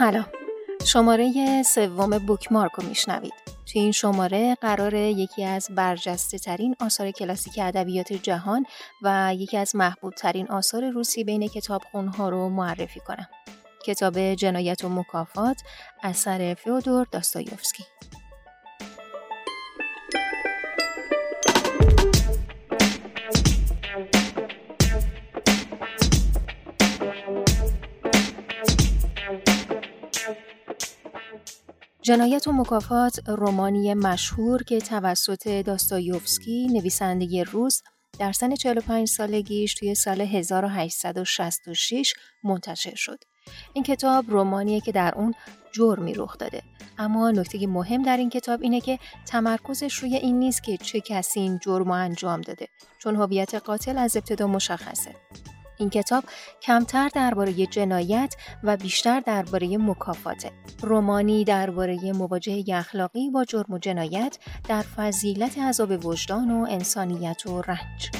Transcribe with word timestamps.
سلام. 0.00 0.26
شماره 0.84 1.62
سوم 1.62 2.18
بوکمارک 2.18 2.72
رو 2.72 2.88
میشنوید. 2.88 3.32
تو 3.46 3.78
این 3.78 3.92
شماره 3.92 4.54
قرار 4.54 4.94
یکی 4.94 5.44
از 5.44 5.68
برجسته 5.70 6.38
ترین 6.38 6.76
آثار 6.80 7.10
کلاسیک 7.10 7.58
ادبیات 7.62 8.12
جهان 8.12 8.66
و 9.02 9.34
یکی 9.36 9.56
از 9.56 9.76
محبوب 9.76 10.14
ترین 10.14 10.48
آثار 10.48 10.90
روسی 10.90 11.24
بین 11.24 11.48
کتابخونها 11.48 12.28
رو 12.28 12.48
معرفی 12.48 13.00
کنم. 13.00 13.28
کتاب 13.86 14.34
جنایت 14.34 14.84
و 14.84 14.88
مکافات 14.88 15.62
اثر 16.02 16.54
فیودور 16.54 17.06
داستایوفسکی. 17.12 17.84
جنایت 32.10 32.48
و 32.48 32.52
مکافات 32.52 33.28
رومانی 33.28 33.94
مشهور 33.94 34.62
که 34.62 34.80
توسط 34.80 35.48
داستایوفسکی 35.48 36.66
نویسنده 36.66 37.42
روس 37.42 37.82
در 38.18 38.32
سن 38.32 38.54
45 38.54 39.08
سالگیش 39.08 39.74
توی 39.74 39.94
سال 39.94 40.20
1866 40.20 42.14
منتشر 42.44 42.94
شد. 42.94 43.18
این 43.72 43.84
کتاب 43.84 44.30
رومانیه 44.30 44.80
که 44.80 44.92
در 44.92 45.14
اون 45.16 45.34
جرمی 45.72 46.14
رخ 46.14 46.38
داده 46.38 46.62
اما 46.98 47.30
نکته 47.30 47.66
مهم 47.66 48.02
در 48.02 48.16
این 48.16 48.30
کتاب 48.30 48.62
اینه 48.62 48.80
که 48.80 48.98
تمرکزش 49.26 49.94
روی 49.94 50.16
این 50.16 50.38
نیست 50.38 50.62
که 50.62 50.76
چه 50.76 51.00
کسی 51.00 51.40
این 51.40 51.58
جرم 51.58 51.90
انجام 51.90 52.40
داده 52.40 52.66
چون 52.98 53.16
هویت 53.16 53.54
قاتل 53.54 53.98
از 53.98 54.16
ابتدا 54.16 54.46
مشخصه 54.46 55.14
این 55.80 55.90
کتاب 55.90 56.24
کمتر 56.62 57.08
درباره 57.08 57.52
جنایت 57.52 58.34
و 58.62 58.76
بیشتر 58.76 59.20
درباره 59.20 59.78
مکافاته. 59.78 60.50
رومانی 60.82 61.44
درباره 61.44 62.12
مواجهه 62.12 62.64
اخلاقی 62.68 63.30
با 63.30 63.44
جرم 63.44 63.72
و 63.74 63.78
جنایت 63.78 64.38
در 64.68 64.82
فضیلت 64.82 65.58
عذاب 65.58 66.06
وجدان 66.06 66.50
و 66.50 66.66
انسانیت 66.70 67.46
و 67.46 67.62
رنج. 67.62 68.10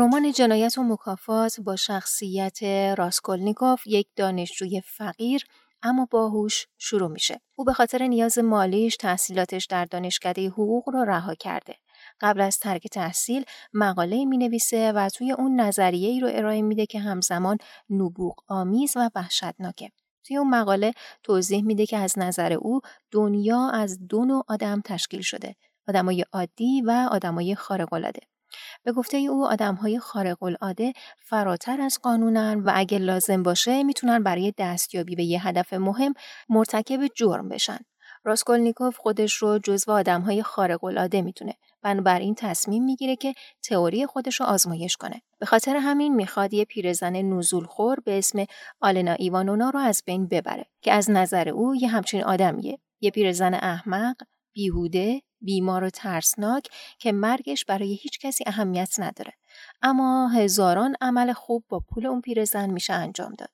رمان 0.00 0.32
جنایت 0.32 0.78
و 0.78 0.82
مکافات 0.82 1.60
با 1.60 1.76
شخصیت 1.76 2.62
راسکولنیکوف 2.98 3.86
یک 3.86 4.08
دانشجوی 4.16 4.80
فقیر 4.80 5.44
اما 5.82 6.08
باهوش 6.10 6.66
شروع 6.78 7.08
میشه. 7.10 7.40
او 7.54 7.64
به 7.64 7.72
خاطر 7.72 8.02
نیاز 8.02 8.38
مالیش 8.38 8.96
تحصیلاتش 8.96 9.66
در 9.66 9.84
دانشکده 9.84 10.48
حقوق 10.48 10.88
را 10.94 11.02
رها 11.02 11.34
کرده. 11.34 11.74
قبل 12.20 12.40
از 12.40 12.58
ترک 12.58 12.86
تحصیل 12.86 13.44
مقاله 13.72 14.24
می 14.24 14.38
نویسه 14.38 14.92
و 14.92 15.08
توی 15.08 15.32
اون 15.32 15.60
نظریه 15.60 16.08
ای 16.08 16.20
رو 16.20 16.28
ارائه 16.32 16.62
میده 16.62 16.86
که 16.86 17.00
همزمان 17.00 17.58
نبوغ 17.90 18.34
آمیز 18.48 18.96
و 18.96 19.10
وحشتناکه. 19.14 19.90
توی 20.24 20.36
اون 20.36 20.50
مقاله 20.50 20.92
توضیح 21.22 21.64
میده 21.64 21.86
که 21.86 21.98
از 21.98 22.18
نظر 22.18 22.52
او 22.52 22.80
دنیا 23.10 23.70
از 23.70 24.06
دو 24.06 24.24
نوع 24.24 24.44
آدم 24.48 24.80
تشکیل 24.84 25.20
شده. 25.20 25.56
آدمای 25.88 26.24
عادی 26.32 26.82
و 26.82 27.08
آدمای 27.10 27.54
خارق‌العاده. 27.54 28.20
به 28.84 28.92
گفته 28.92 29.16
او 29.16 29.46
های 29.80 29.98
خارق 29.98 30.42
العاده 30.42 30.92
فراتر 31.18 31.80
از 31.80 31.98
قانونن 32.02 32.60
و 32.60 32.72
اگه 32.74 32.98
لازم 32.98 33.42
باشه 33.42 33.82
می‌تونن 33.82 34.22
برای 34.22 34.54
دستیابی 34.58 35.16
به 35.16 35.24
یه 35.24 35.48
هدف 35.48 35.72
مهم 35.72 36.14
مرتکب 36.48 37.06
جرم 37.14 37.48
بشن. 37.48 37.78
راسکولنیکوف 38.24 38.96
خودش 38.96 39.34
رو 39.34 39.58
جزو 39.58 40.02
های 40.06 40.42
خارق 40.42 40.84
العاده 40.84 41.22
می‌تونه. 41.22 41.54
بنابراین 41.82 42.34
تصمیم 42.34 42.84
می‌گیره 42.84 43.16
که 43.16 43.34
تئوری 43.62 44.06
خودش 44.06 44.40
رو 44.40 44.46
آزمایش 44.46 44.96
کنه. 44.96 45.22
به 45.38 45.46
خاطر 45.46 45.76
همین 45.76 46.14
می‌خواد 46.14 46.54
یه 46.54 46.64
پیرزن 46.64 47.16
نزول 47.16 47.64
خور 47.64 48.00
به 48.00 48.18
اسم 48.18 48.44
آلنا 48.80 49.12
ایوانونا 49.12 49.70
رو 49.70 49.78
از 49.78 50.02
بین 50.06 50.28
ببره 50.28 50.66
که 50.82 50.92
از 50.92 51.10
نظر 51.10 51.48
او 51.48 51.76
یه 51.76 51.88
همچین 51.88 52.24
آدمیه. 52.24 52.78
یه 53.00 53.10
پیرزن 53.10 53.54
احمق، 53.54 54.16
بیهوده، 54.52 55.22
بیمار 55.40 55.84
و 55.84 55.90
ترسناک 55.90 56.68
که 56.98 57.12
مرگش 57.12 57.64
برای 57.64 57.94
هیچ 57.94 58.18
کسی 58.18 58.44
اهمیت 58.46 58.94
نداره. 58.98 59.32
اما 59.82 60.28
هزاران 60.28 60.96
عمل 61.00 61.32
خوب 61.32 61.64
با 61.68 61.80
پول 61.80 62.06
اون 62.06 62.20
پیرزن 62.20 62.70
میشه 62.70 62.92
انجام 62.92 63.34
داد. 63.34 63.50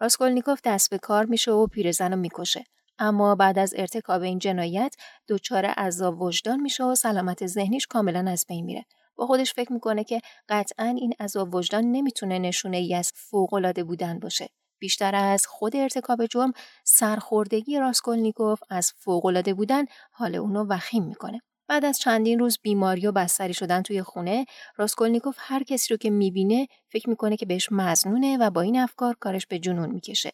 راسکولنیکوف 0.00 0.60
دست 0.64 0.90
به 0.90 0.98
کار 0.98 1.24
میشه 1.24 1.52
و 1.52 1.66
پیرزن 1.66 2.12
رو 2.12 2.18
می‌کشه. 2.18 2.64
اما 2.98 3.34
بعد 3.34 3.58
از 3.58 3.74
ارتکاب 3.76 4.22
این 4.22 4.38
جنایت 4.38 4.94
دچار 5.28 5.66
عذاب 5.66 6.22
وجدان 6.22 6.60
میشه 6.60 6.84
و 6.84 6.94
سلامت 6.94 7.46
ذهنیش 7.46 7.86
کاملا 7.86 8.30
از 8.30 8.44
بین 8.48 8.64
میره. 8.64 8.84
با 9.16 9.26
خودش 9.26 9.54
فکر 9.54 9.72
می‌کنه 9.72 10.04
که 10.04 10.20
قطعا 10.48 10.86
این 10.86 11.14
عذاب 11.20 11.54
وجدان 11.54 11.84
نمی‌تونه 11.84 12.38
نشونه 12.38 12.76
ای 12.76 12.94
از 12.94 13.12
فوقالعاده 13.14 13.84
بودن 13.84 14.18
باشه. 14.18 14.48
بیشتر 14.80 15.14
از 15.14 15.46
خود 15.46 15.76
ارتکاب 15.76 16.26
جرم 16.26 16.52
سرخوردگی 16.84 17.78
راسکولنیکوف 17.78 18.60
از 18.70 18.92
فوقالعاده 18.98 19.54
بودن 19.54 19.84
حال 20.12 20.34
اونو 20.34 20.64
وخیم 20.64 21.04
می‌کنه. 21.04 21.40
بعد 21.68 21.84
از 21.84 21.98
چندین 21.98 22.38
روز 22.38 22.58
بیماری 22.62 23.06
و 23.06 23.12
بستری 23.12 23.54
شدن 23.54 23.82
توی 23.82 24.02
خونه 24.02 24.46
راسکولنیکوف 24.76 25.36
هر 25.38 25.62
کسی 25.62 25.94
رو 25.94 25.96
که 25.96 26.10
می‌بینه 26.10 26.66
فکر 26.88 27.10
می‌کنه 27.10 27.36
که 27.36 27.46
بهش 27.46 27.68
مزنونه 27.72 28.38
و 28.38 28.50
با 28.50 28.60
این 28.60 28.78
افکار 28.78 29.16
کارش 29.20 29.46
به 29.46 29.58
جنون 29.58 29.90
می‌کشه. 29.90 30.32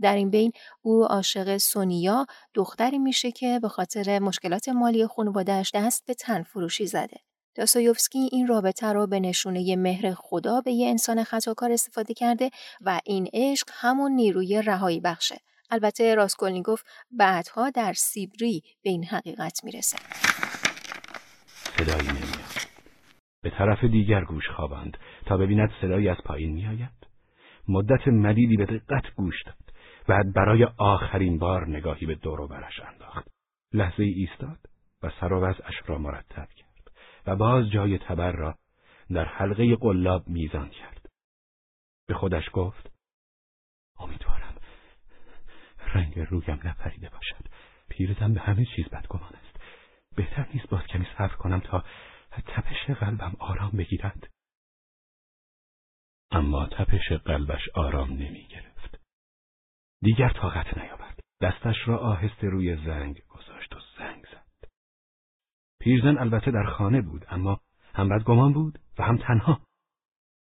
در 0.00 0.16
این 0.16 0.30
بین 0.30 0.52
او 0.82 1.04
عاشق 1.04 1.56
سونیا 1.56 2.26
دختری 2.54 2.98
میشه 2.98 3.32
که 3.32 3.58
به 3.62 3.68
خاطر 3.68 4.18
مشکلات 4.18 4.68
مالی 4.68 5.06
خانوادهش 5.06 5.70
دست 5.74 6.06
به 6.06 6.14
تن 6.14 6.42
فروشی 6.42 6.86
زده. 6.86 7.16
داستایوفسکی 7.58 8.28
این 8.32 8.46
رابطه 8.46 8.92
رو 8.92 9.06
به 9.06 9.20
نشونه 9.20 9.76
مهر 9.76 10.14
خدا 10.16 10.60
به 10.64 10.72
یه 10.72 10.88
انسان 10.88 11.24
خطاکار 11.24 11.72
استفاده 11.72 12.14
کرده 12.14 12.50
و 12.80 13.00
این 13.06 13.28
عشق 13.34 13.68
همون 13.72 14.12
نیروی 14.12 14.62
رهایی 14.62 15.00
بخشه. 15.00 15.36
البته 15.70 16.14
راسکولنیگوف 16.14 16.82
بعدها 17.18 17.70
در 17.70 17.92
سیبری 17.92 18.62
به 18.84 18.90
این 18.90 19.04
حقیقت 19.04 19.64
می‌رسه. 19.64 19.98
صدایی 21.78 22.08
نمیاد. 22.08 22.68
به 23.42 23.50
طرف 23.50 23.84
دیگر 23.84 24.24
گوش 24.24 24.48
خوابند 24.56 24.96
تا 25.26 25.36
ببیند 25.36 25.70
صدایی 25.80 26.08
از 26.08 26.18
پایین 26.24 26.52
میآید. 26.52 26.98
مدت 27.68 28.08
مدیدی 28.08 28.56
به 28.56 28.66
دقت 28.66 29.14
گوش 29.16 29.42
داد. 29.46 29.54
بعد 30.08 30.32
برای 30.32 30.66
آخرین 30.78 31.38
بار 31.38 31.68
نگاهی 31.68 32.06
به 32.06 32.14
دور 32.14 32.40
و 32.40 32.48
برش 32.48 32.80
انداخت. 32.92 33.28
لحظه 33.72 34.02
ایستاد 34.02 34.58
و 35.02 35.10
سر 35.20 35.32
و 35.32 35.54
را 35.86 35.98
مرتب 35.98 36.48
کرد. 36.56 36.67
و 37.28 37.36
باز 37.36 37.70
جای 37.70 37.98
تبر 37.98 38.32
را 38.32 38.58
در 39.10 39.24
حلقه 39.24 39.76
قلاب 39.76 40.28
میزان 40.28 40.68
کرد. 40.68 41.10
به 42.06 42.14
خودش 42.14 42.44
گفت 42.52 42.92
امیدوارم 43.98 44.54
رنگ 45.94 46.18
رویم 46.18 46.60
نپریده 46.64 47.08
باشد. 47.08 47.44
پیرزن 47.88 48.34
به 48.34 48.40
همه 48.40 48.64
چیز 48.76 48.88
بدگمان 48.88 49.34
است. 49.34 49.60
بهتر 50.16 50.48
نیست 50.54 50.68
باز 50.68 50.82
کمی 50.86 51.06
صبر 51.18 51.34
کنم 51.34 51.60
تا 51.60 51.84
تپش 52.30 52.90
قلبم 52.90 53.36
آرام 53.38 53.70
بگیرد. 53.70 54.30
اما 56.30 56.66
تپش 56.66 57.12
قلبش 57.12 57.68
آرام 57.74 58.10
نمی 58.10 58.46
گرفت. 58.46 59.00
دیگر 60.02 60.28
طاقت 60.28 60.78
نیاورد. 60.78 61.20
دستش 61.40 61.88
را 61.88 61.98
آهسته 61.98 62.46
روی 62.48 62.76
زنگ 62.76 63.22
گذاشت 63.28 63.74
و. 63.74 63.87
پیرزن 65.80 66.18
البته 66.18 66.50
در 66.50 66.64
خانه 66.64 67.02
بود 67.02 67.24
اما 67.28 67.60
هم 67.94 68.08
بدگمان 68.08 68.52
بود 68.52 68.78
و 68.98 69.02
هم 69.02 69.16
تنها. 69.16 69.60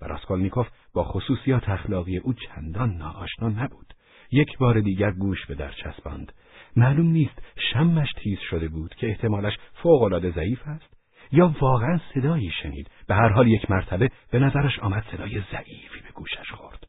و 0.01 0.05
راسکولنیکوف 0.05 0.67
با 0.93 1.03
خصوصیات 1.03 1.69
اخلاقی 1.69 2.17
او 2.17 2.33
چندان 2.33 2.97
ناآشنا 2.97 3.49
نبود. 3.49 3.93
یک 4.31 4.57
بار 4.57 4.79
دیگر 4.79 5.11
گوش 5.11 5.45
به 5.45 5.55
در 5.55 5.71
چسباند. 5.71 6.31
معلوم 6.75 7.07
نیست 7.07 7.41
شمش 7.73 8.13
تیز 8.23 8.39
شده 8.39 8.67
بود 8.67 8.95
که 8.95 9.07
احتمالش 9.07 9.53
فوقالعاده 9.73 10.31
ضعیف 10.31 10.67
است 10.67 10.95
یا 11.31 11.55
واقعا 11.61 11.99
صدایی 12.13 12.51
شنید. 12.63 12.91
به 13.07 13.15
هر 13.15 13.29
حال 13.29 13.47
یک 13.47 13.71
مرتبه 13.71 14.11
به 14.31 14.39
نظرش 14.39 14.79
آمد 14.79 15.05
صدای 15.11 15.43
ضعیفی 15.51 15.99
به 16.01 16.11
گوشش 16.13 16.51
خورد. 16.51 16.83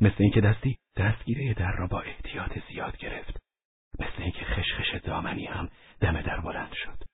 مثل 0.00 0.16
اینکه 0.18 0.40
دستی 0.40 0.78
دستگیره 0.96 1.54
در 1.54 1.72
را 1.72 1.86
با 1.86 2.00
احتیاط 2.00 2.58
زیاد 2.68 2.96
گرفت. 2.96 3.36
مثل 3.98 4.22
اینکه 4.22 4.44
خشخش 4.44 4.94
دامنی 5.04 5.46
هم 5.46 5.68
دم 6.00 6.20
در 6.20 6.40
بلند 6.40 6.72
شد. 6.72 7.07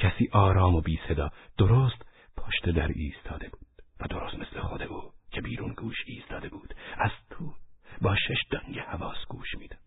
کسی 0.00 0.28
آرام 0.32 0.74
و 0.74 0.80
بی 0.80 1.00
صدا 1.08 1.30
درست 1.58 2.06
پشت 2.36 2.68
در 2.70 2.88
ایستاده 2.88 3.48
بود 3.48 3.66
و 4.00 4.06
درست 4.08 4.34
مثل 4.34 4.60
خود 4.60 4.82
او 4.82 5.12
که 5.30 5.40
بیرون 5.40 5.72
گوش 5.72 5.96
ایستاده 6.06 6.48
بود 6.48 6.74
از 6.98 7.10
تو 7.30 7.54
با 8.00 8.16
شش 8.16 8.38
دنگ 8.50 8.78
حواس 8.78 9.26
گوش 9.28 9.54
می‌داد 9.58 9.78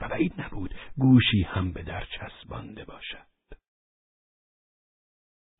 و 0.00 0.08
بعید 0.08 0.40
نبود 0.40 0.74
گوشی 0.98 1.42
هم 1.42 1.72
به 1.72 1.82
در 1.82 2.04
چسبانده 2.04 2.84
باشد. 2.84 3.26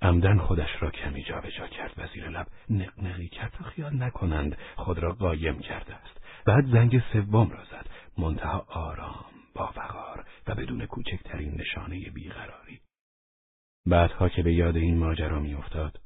عمدن 0.02 0.38
خودش 0.38 0.68
را 0.80 0.90
کمی 0.90 1.24
جابجا 1.24 1.68
کرد 1.68 1.94
و 1.96 2.06
زیر 2.14 2.28
لب 2.28 2.46
نقنقی 2.70 3.28
کرد 3.28 3.52
تا 3.52 3.64
خیال 3.64 4.02
نکنند 4.02 4.58
خود 4.76 4.98
را 4.98 5.12
قایم 5.12 5.58
کرده 5.58 5.94
است. 5.94 6.20
بعد 6.46 6.66
زنگ 6.66 7.02
سوم 7.12 7.50
را 7.50 7.64
زد. 7.64 7.86
منتها 8.18 8.66
آرام 8.68 9.24
با 9.54 9.72
وقار 9.76 10.24
و 10.46 10.54
بدون 10.54 10.86
کوچکترین 10.86 11.60
نشانه 11.60 12.10
بیقراری. 12.10 12.80
بعدها 13.86 14.28
که 14.28 14.42
به 14.42 14.54
یاد 14.54 14.76
این 14.76 14.98
ماجرا 14.98 15.40
میافتاد 15.40 16.00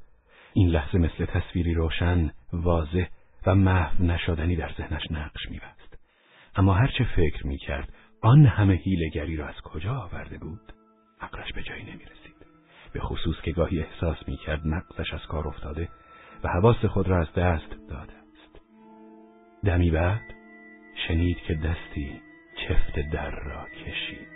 این 0.52 0.68
لحظه 0.68 0.98
مثل 0.98 1.24
تصویری 1.24 1.74
روشن 1.74 2.30
واضح 2.52 3.06
و 3.46 3.54
محو 3.54 4.04
نشدنی 4.04 4.56
در 4.56 4.72
ذهنش 4.78 5.02
نقش 5.10 5.50
میبست. 5.50 5.98
اما 6.56 6.74
هرچه 6.74 7.04
فکر 7.04 7.46
می‌کرد 7.46 7.92
آن 8.22 8.46
همه 8.46 8.74
هیلگری 8.74 9.36
را 9.36 9.48
از 9.48 9.60
کجا 9.64 9.94
آورده 9.94 10.38
بود؟ 10.38 10.72
عقلش 11.20 11.52
به 11.52 11.62
جایی 11.62 11.82
نمی‌رسید. 11.82 12.46
به 12.92 13.00
خصوص 13.00 13.36
که 13.42 13.52
گاهی 13.52 13.80
احساس 13.80 14.28
می‌کرد 14.28 14.66
مغزش 14.66 15.14
از 15.14 15.22
کار 15.28 15.48
افتاده 15.48 15.88
و 16.44 16.48
حواس 16.48 16.84
خود 16.84 17.08
را 17.08 17.20
از 17.20 17.32
دست 17.32 17.70
داده 17.88 18.12
است. 18.12 18.60
دمی 19.64 19.90
بعد 19.90 20.22
شنید 21.08 21.36
که 21.36 21.54
دستی 21.54 22.20
چفت 22.68 23.10
در 23.12 23.30
را 23.30 23.66
کشید. 23.84 24.28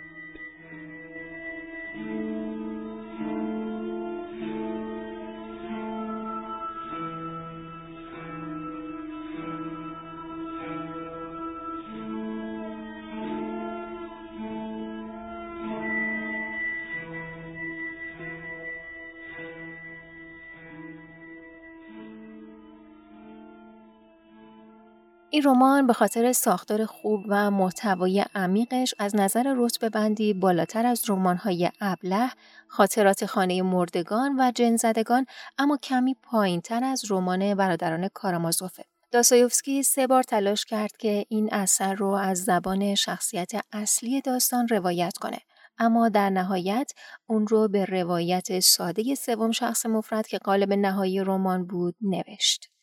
این 25.35 25.43
رمان 25.43 25.87
به 25.87 25.93
خاطر 25.93 26.33
ساختار 26.33 26.85
خوب 26.85 27.25
و 27.29 27.51
محتوای 27.51 28.25
عمیقش 28.35 28.93
از 28.99 29.15
نظر 29.15 29.53
رتبه 29.57 29.89
بندی 29.89 30.33
بالاتر 30.33 30.85
از 30.85 31.09
رمان‌های 31.09 31.71
ابله، 31.81 32.31
خاطرات 32.67 33.25
خانه 33.25 33.61
مردگان 33.61 34.35
و 34.39 34.51
جنزدگان 34.55 35.25
اما 35.57 35.77
کمی 35.77 36.15
پایینتر 36.23 36.83
از 36.83 37.11
رمان 37.11 37.55
برادران 37.55 38.07
کارامازوفه. 38.07 38.85
داستایوفسکی 39.11 39.83
سه 39.83 40.07
بار 40.07 40.23
تلاش 40.23 40.65
کرد 40.65 40.97
که 40.97 41.25
این 41.29 41.53
اثر 41.53 41.93
رو 41.93 42.07
از 42.07 42.43
زبان 42.43 42.95
شخصیت 42.95 43.51
اصلی 43.73 44.21
داستان 44.21 44.67
روایت 44.67 45.17
کنه. 45.17 45.39
اما 45.77 46.09
در 46.09 46.29
نهایت 46.29 46.91
اون 47.27 47.47
رو 47.47 47.67
به 47.67 47.85
روایت 47.85 48.59
ساده 48.59 49.15
سوم 49.15 49.51
شخص 49.51 49.85
مفرد 49.85 50.27
که 50.27 50.37
قالب 50.37 50.73
نهایی 50.73 51.19
رمان 51.19 51.67
بود 51.67 51.95
نوشت. 52.01 52.74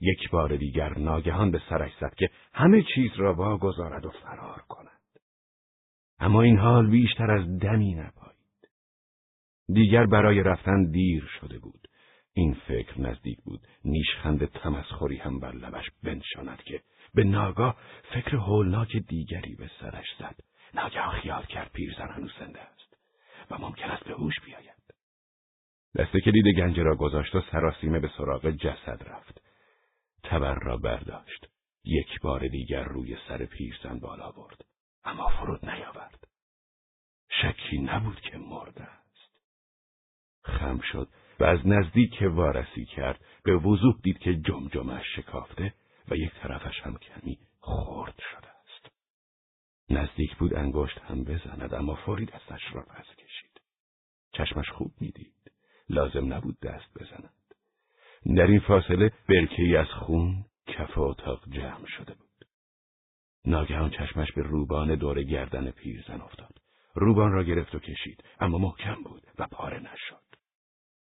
یک 0.00 0.30
بار 0.30 0.56
دیگر 0.56 0.98
ناگهان 0.98 1.50
به 1.50 1.60
سرش 1.68 1.92
زد 2.00 2.14
که 2.14 2.30
همه 2.54 2.82
چیز 2.94 3.10
را 3.16 3.34
واگذارد 3.34 4.06
و 4.06 4.10
فرار 4.10 4.62
کند. 4.68 5.00
اما 6.18 6.42
این 6.42 6.58
حال 6.58 6.90
بیشتر 6.90 7.30
از 7.30 7.58
دمی 7.58 7.94
نپایید. 7.94 8.68
دیگر 9.68 10.06
برای 10.06 10.42
رفتن 10.42 10.90
دیر 10.90 11.24
شده 11.40 11.58
بود. 11.58 11.88
این 12.32 12.56
فکر 12.68 13.00
نزدیک 13.00 13.38
بود 13.44 13.60
نیشخند 13.84 14.44
تمسخوری 14.44 15.16
هم 15.16 15.40
بر 15.40 15.52
لبش 15.52 15.90
بنشاند 16.02 16.62
که 16.62 16.80
به 17.14 17.24
ناگاه 17.24 17.76
فکر 18.14 18.36
هولناک 18.36 18.96
دیگری 18.96 19.54
به 19.54 19.70
سرش 19.80 20.06
زد. 20.18 20.40
ناگهان 20.74 21.20
خیال 21.20 21.42
کرد 21.42 21.70
پیرزن 21.72 22.08
هنوز 22.08 22.32
زنده 22.40 22.60
است 22.60 22.96
و 23.50 23.58
ممکن 23.58 23.88
است 23.88 24.04
به 24.04 24.14
هوش 24.14 24.40
بیاید. 24.40 24.80
دسته 25.98 26.20
کلید 26.20 26.56
گنج 26.56 26.80
را 26.80 26.96
گذاشت 26.96 27.34
و 27.34 27.40
سراسیمه 27.52 27.98
به 28.00 28.10
سراغ 28.16 28.50
جسد 28.50 29.02
رفت. 29.06 29.49
تبر 30.30 30.54
را 30.54 30.76
برداشت. 30.76 31.46
یک 31.84 32.20
بار 32.20 32.48
دیگر 32.48 32.84
روی 32.84 33.16
سر 33.28 33.44
پیرزن 33.44 33.98
بالا 33.98 34.32
برد. 34.32 34.64
اما 35.04 35.28
فرود 35.28 35.70
نیاورد. 35.70 36.28
شکی 37.28 37.78
نبود 37.78 38.20
که 38.20 38.38
مرده 38.38 38.82
است. 38.82 39.30
خم 40.44 40.80
شد 40.92 41.08
و 41.40 41.44
از 41.44 41.66
نزدیک 41.66 42.22
وارسی 42.22 42.84
کرد 42.84 43.24
به 43.44 43.56
وضوح 43.56 44.00
دید 44.02 44.18
که 44.18 44.34
جمجمش 44.34 45.04
شکافته 45.16 45.74
و 46.08 46.16
یک 46.16 46.32
طرفش 46.42 46.80
هم 46.80 46.98
کمی 46.98 47.38
خرد 47.60 48.18
شده 48.32 48.48
است. 48.48 48.92
نزدیک 49.90 50.36
بود 50.36 50.54
انگشت 50.54 50.98
هم 50.98 51.24
بزند 51.24 51.74
اما 51.74 51.94
فوری 51.94 52.26
دستش 52.26 52.72
را 52.72 52.82
پس 52.82 53.06
کشید. 53.16 53.60
چشمش 54.32 54.70
خوب 54.70 54.92
می‌دید. 55.00 55.52
لازم 55.88 56.32
نبود 56.32 56.60
دست 56.60 56.98
بزند. 56.98 57.39
در 58.26 58.46
این 58.46 58.60
فاصله 58.60 59.12
برکه 59.28 59.78
از 59.78 59.86
خون 59.86 60.44
کف 60.66 60.98
اتاق 60.98 61.44
جمع 61.50 61.86
شده 61.86 62.14
بود. 62.14 62.46
ناگهان 63.44 63.90
چشمش 63.90 64.32
به 64.32 64.42
روبان 64.42 64.94
دور 64.94 65.22
گردن 65.22 65.70
پیرزن 65.70 66.20
افتاد. 66.20 66.54
روبان 66.94 67.32
را 67.32 67.44
گرفت 67.44 67.74
و 67.74 67.78
کشید 67.78 68.24
اما 68.40 68.58
محکم 68.58 69.02
بود 69.04 69.22
و 69.38 69.46
پاره 69.46 69.78
نشد. 69.78 70.24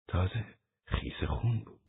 تازه 0.07 0.45
خیس 0.85 1.23
خون 1.27 1.63
بود. 1.65 1.79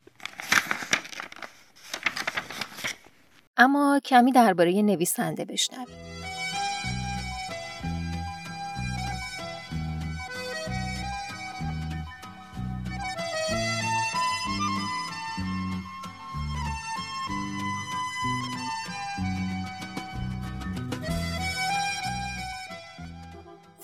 اما 3.56 4.00
کمی 4.04 4.32
درباره 4.32 4.82
نویسنده 4.82 5.44
بشنویم. 5.44 6.39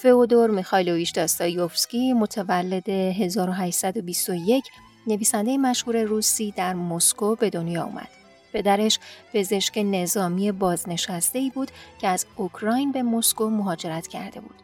فئودور 0.07 0.51
میخایلوویچ 0.51 1.15
داستایوفسکی 1.15 2.13
متولد 2.13 2.89
1821 2.89 4.65
نویسنده 5.07 5.59
مشهور 5.59 6.03
روسی 6.03 6.51
در 6.57 6.75
مسکو 6.75 7.35
به 7.35 7.51
دنیا 7.51 7.85
آمد. 7.85 8.09
پدرش 8.53 8.99
پزشک 9.33 9.79
نظامی 9.79 10.53
بازنشسته 10.53 11.39
ای 11.39 11.51
بود 11.51 11.71
که 11.99 12.09
از 12.09 12.27
اوکراین 12.37 12.93
به 12.93 13.03
مسکو 13.03 13.51
مهاجرت 13.51 14.07
کرده 14.07 14.41
بود. 14.41 14.55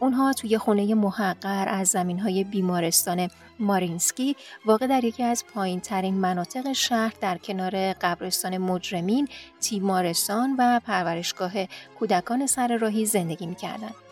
اونها 0.00 0.32
توی 0.32 0.58
خونه 0.58 0.94
محقر 0.94 1.68
از 1.68 1.88
زمین 1.88 2.18
های 2.18 2.44
بیمارستان 2.44 3.28
مارینسکی 3.58 4.36
واقع 4.66 4.86
در 4.86 5.04
یکی 5.04 5.22
از 5.22 5.44
پایین 5.54 5.80
ترین 5.80 6.14
مناطق 6.14 6.72
شهر 6.72 7.14
در 7.20 7.38
کنار 7.38 7.92
قبرستان 7.92 8.58
مجرمین، 8.58 9.28
تیمارستان 9.60 10.56
و 10.58 10.80
پرورشگاه 10.80 11.52
کودکان 11.98 12.46
سر 12.46 12.76
راهی 12.76 13.06
زندگی 13.06 13.46
می‌کردند. 13.46 14.05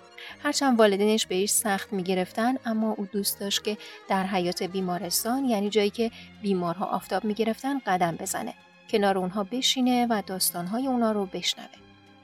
هرچند 0.45 0.79
والدینش 0.79 1.27
بهش 1.27 1.51
سخت 1.51 1.93
می‌گرفتن 1.93 2.55
اما 2.67 2.95
او 2.99 3.07
دوست 3.07 3.41
داشت 3.41 3.65
که 3.65 3.77
در 4.09 4.27
حیات 4.27 4.63
بیمارستان 4.63 5.45
یعنی 5.45 5.69
جایی 5.69 5.91
که 5.91 6.11
بیمارها 6.43 6.87
آفتاب 6.87 7.25
می‌گرفتن 7.25 7.79
قدم 7.79 8.17
بزنه 8.17 8.55
کنار 8.91 9.19
اونها 9.19 9.45
بشینه 9.45 10.07
و 10.11 10.23
داستانهای 10.27 10.87
اونا 10.87 11.13
رو 11.13 11.27
بشنوه 11.27 11.69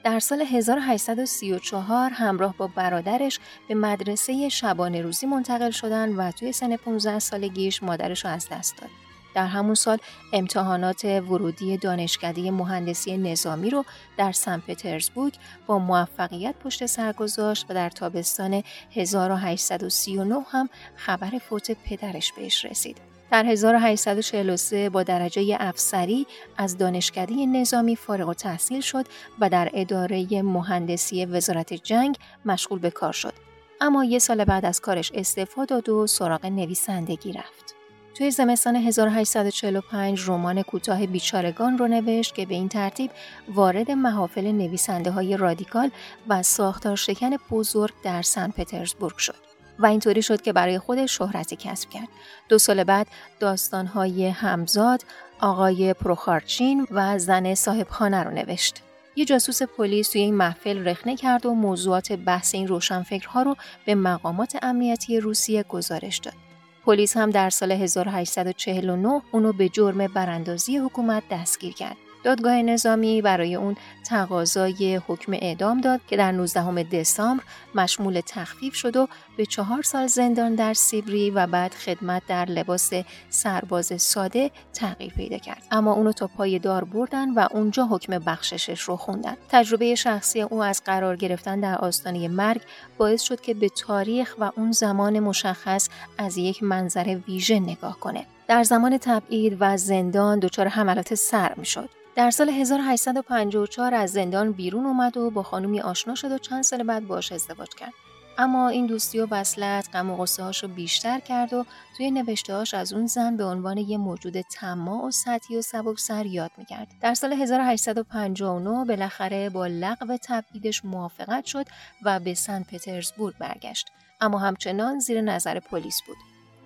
در 0.05 0.19
سال 0.19 0.43
1834 0.43 2.11
همراه 2.11 2.57
با 2.57 2.67
برادرش 2.67 3.39
به 3.69 3.75
مدرسه 3.75 4.49
شبانه 4.49 5.03
روزی 5.03 5.27
منتقل 5.27 5.71
شدن 5.71 6.17
و 6.17 6.33
توی 6.33 6.53
سن 6.53 6.77
15 6.77 7.19
سالگیش 7.19 7.83
مادرش 7.83 8.25
رو 8.25 8.31
از 8.31 8.49
دست 8.53 8.79
داد. 8.81 9.10
در 9.35 9.47
همون 9.47 9.75
سال 9.75 9.99
امتحانات 10.33 11.05
ورودی 11.05 11.77
دانشکده 11.77 12.51
مهندسی 12.51 13.17
نظامی 13.17 13.71
رو 13.71 13.85
در 14.17 14.33
سن 14.33 14.59
پترزبورگ 14.61 15.35
با 15.67 15.79
موفقیت 15.79 16.55
پشت 16.65 16.87
سر 16.87 17.13
گذاشت 17.13 17.67
و 17.69 17.75
در 17.75 17.91
تابستان 17.91 18.63
1839 18.95 20.45
هم 20.51 20.69
خبر 20.97 21.31
فوت 21.39 21.71
پدرش 21.85 22.33
بهش 22.33 22.65
رسید. 22.65 23.11
در 23.31 23.47
1843 23.47 24.91
با 24.91 25.03
درجه 25.03 25.57
افسری 25.61 26.27
از 26.57 26.79
دانشکده 26.79 27.47
نظامی 27.47 27.97
فارغ 27.97 28.29
و 28.29 28.35
تحصیل 28.35 28.81
شد 28.81 29.07
و 29.41 29.49
در 29.49 29.71
اداره 29.75 30.43
مهندسی 30.43 31.25
وزارت 31.27 31.75
جنگ 31.75 32.17
مشغول 32.45 32.79
به 32.79 32.91
کار 32.91 33.13
شد. 33.13 33.35
اما 33.81 34.05
یه 34.05 34.19
سال 34.19 34.45
بعد 34.45 34.65
از 34.65 34.81
کارش 34.81 35.13
استعفا 35.15 35.65
داد 35.65 35.89
و 35.89 36.07
سراغ 36.07 36.47
نویسندگی 36.47 37.33
رفت. 37.33 37.80
توی 38.21 38.31
زمستان 38.31 38.77
1845 38.77 40.23
رمان 40.27 40.63
کوتاه 40.63 41.07
بیچارگان 41.07 41.79
رو 41.79 41.89
نوشت 41.89 42.35
که 42.35 42.47
به 42.47 42.55
این 42.55 42.69
ترتیب 42.69 43.11
وارد 43.49 43.91
محافل 43.91 44.53
نویسنده 44.53 45.11
های 45.11 45.37
رادیکال 45.37 45.91
و 46.29 46.43
ساختار 46.43 46.97
شکن 46.97 47.31
بزرگ 47.51 47.95
در 48.03 48.23
سن 48.23 48.51
پترزبورگ 48.51 49.17
شد. 49.17 49.35
و 49.79 49.87
اینطوری 49.87 50.23
شد 50.23 50.43
که 50.43 50.53
برای 50.53 50.79
خودش 50.79 51.19
شهرتی 51.19 51.57
کسب 51.57 51.91
کرد. 51.91 52.09
دو 52.49 52.59
سال 52.59 52.85
بعد 52.85 53.07
داستانهای 53.41 54.29
همزاد، 54.29 55.05
آقای 55.41 55.95
پروخارچین 55.95 56.87
و 56.91 57.19
زن 57.19 57.55
صاحبخانه 57.55 58.25
رو 58.25 58.31
نوشت. 58.31 58.83
یه 59.17 59.25
جاسوس 59.25 59.63
پلیس 59.63 60.11
توی 60.11 60.21
این 60.21 60.35
محفل 60.35 60.89
رخنه 60.89 61.17
کرد 61.17 61.47
و 61.47 61.55
موضوعات 61.55 62.13
بحث 62.13 62.55
این 62.55 62.69
روشنفکرها 62.69 63.43
رو 63.43 63.57
به 63.87 63.95
مقامات 63.95 64.59
امنیتی 64.63 65.21
روسیه 65.21 65.63
گزارش 65.63 66.19
داد. 66.19 66.50
پلیس 66.91 67.17
هم 67.17 67.31
در 67.31 67.51
سال 67.51 67.73
1849 67.73 69.23
اونو 69.33 69.53
به 69.53 69.69
جرم 69.69 70.07
براندازی 70.07 70.79
حکومت 70.79 71.23
دستگیر 71.31 71.73
کرد. 71.73 71.97
دادگاه 72.25 72.63
نظامی 72.63 73.23
برای 73.23 73.55
اون 73.55 73.77
تقاضای 74.07 75.01
حکم 75.09 75.33
اعدام 75.33 75.81
داد 75.81 76.01
که 76.09 76.17
در 76.17 76.33
19 76.33 76.83
دسامبر 76.83 77.45
مشمول 77.75 78.21
تخفیف 78.27 78.75
شد 78.75 78.97
و 78.97 79.09
به 79.41 79.47
چهار 79.47 79.83
سال 79.83 80.07
زندان 80.07 80.55
در 80.55 80.75
سیبری 80.75 81.31
و 81.31 81.47
بعد 81.47 81.75
خدمت 81.75 82.23
در 82.29 82.45
لباس 82.45 82.91
سرباز 83.31 84.03
ساده 84.03 84.51
تغییر 84.73 85.13
پیدا 85.13 85.39
کرد. 85.39 85.63
اما 85.71 85.93
اونو 85.93 86.13
تا 86.13 86.27
پای 86.27 86.59
دار 86.59 86.85
بردن 86.85 87.31
و 87.31 87.49
اونجا 87.51 87.87
حکم 87.87 88.19
بخششش 88.19 88.81
رو 88.81 88.97
خوندن. 88.97 89.37
تجربه 89.49 89.95
شخصی 89.95 90.43
او 90.43 90.63
از 90.63 90.83
قرار 90.85 91.17
گرفتن 91.17 91.61
در 91.61 91.79
آستانه 91.79 92.29
مرگ 92.29 92.61
باعث 92.99 93.23
شد 93.23 93.41
که 93.41 93.55
به 93.55 93.69
تاریخ 93.69 94.35
و 94.39 94.51
اون 94.57 94.73
زمان 94.73 95.21
مشخص 95.21 95.89
از 96.19 96.39
یک 96.39 96.63
منظر 96.63 97.19
ویژه 97.29 97.61
نگاه 97.61 98.01
کنه. 98.01 98.27
در 98.49 98.63
زمان 98.63 98.99
تبعید 98.99 99.57
و 99.61 99.77
زندان 99.77 100.39
دچار 100.39 100.69
حملات 100.69 101.15
سر 101.15 101.55
می‌شد. 101.57 101.89
در 102.17 102.31
سال 102.31 102.49
1854 102.49 103.95
از 103.95 104.13
زندان 104.13 104.53
بیرون 104.53 104.87
اومد 104.87 105.17
و 105.17 105.31
با 105.31 105.43
خانومی 105.43 105.81
آشنا 105.81 106.15
شد 106.15 106.33
و 106.33 106.39
چند 106.39 106.63
سال 106.63 106.83
بعد 106.83 107.07
باش 107.07 107.33
ازدواج 107.33 107.69
کرد. 107.69 107.93
اما 108.41 108.69
این 108.69 108.87
دوستی 108.87 109.21
و 109.21 109.27
وصلت 109.31 109.89
غم 109.93 110.11
و 110.11 110.17
غصه 110.17 110.51
رو 110.63 110.69
بیشتر 110.69 111.21
کرد 111.21 111.53
و 111.53 111.65
توی 111.97 112.11
نوشتهاش 112.11 112.75
از 112.75 112.93
اون 112.93 113.07
زن 113.07 113.37
به 113.37 113.45
عنوان 113.45 113.79
یه 113.79 113.99
موجود 113.99 114.41
طماع 114.41 115.07
و 115.07 115.11
سطحی 115.11 115.57
و 115.57 115.63
سبکسر 115.63 116.27
یاد 116.27 116.51
می‌کرد. 116.57 116.89
در 117.01 117.15
سال 117.15 117.33
1859 117.33 118.85
بالاخره 118.85 119.51
با 119.51 119.67
لغو 119.67 120.17
تبعیدش 120.23 120.85
موافقت 120.85 121.45
شد 121.45 121.67
و 122.03 122.21
به 122.21 122.35
سن 122.35 122.63
پترزبورگ 122.63 123.35
برگشت. 123.39 123.89
اما 124.21 124.39
همچنان 124.39 124.99
زیر 124.99 125.21
نظر 125.21 125.61
پلیس 125.61 126.01
بود. 126.07 126.17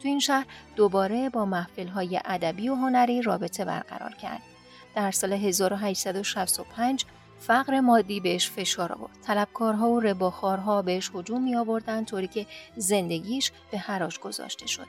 تو 0.03 0.09
این 0.09 0.19
شهر 0.19 0.47
دوباره 0.77 1.31
با 1.31 1.45
محفل‌های 1.45 2.21
ادبی 2.25 2.69
و 2.69 2.75
هنری 2.75 3.23
رابطه 3.23 3.65
برقرار 3.65 4.15
کرد. 4.15 4.43
در 4.95 5.11
سال 5.11 5.33
1865 5.33 7.05
فقر 7.39 7.81
مادی 7.81 8.21
بهش 8.21 8.51
فشار 8.51 8.93
آورد. 8.93 9.17
طلبکارها 9.27 9.91
و 9.91 10.01
رباخارها 10.01 10.83
بهش 10.83 11.11
هجوم 11.15 11.43
می 11.43 11.57
آوردن 11.57 12.05
طوری 12.05 12.29
که 12.29 12.47
زندگیش 12.77 13.53
به 13.71 13.79
حراج 13.79 14.19
گذاشته 14.19 14.67
شد. 14.67 14.87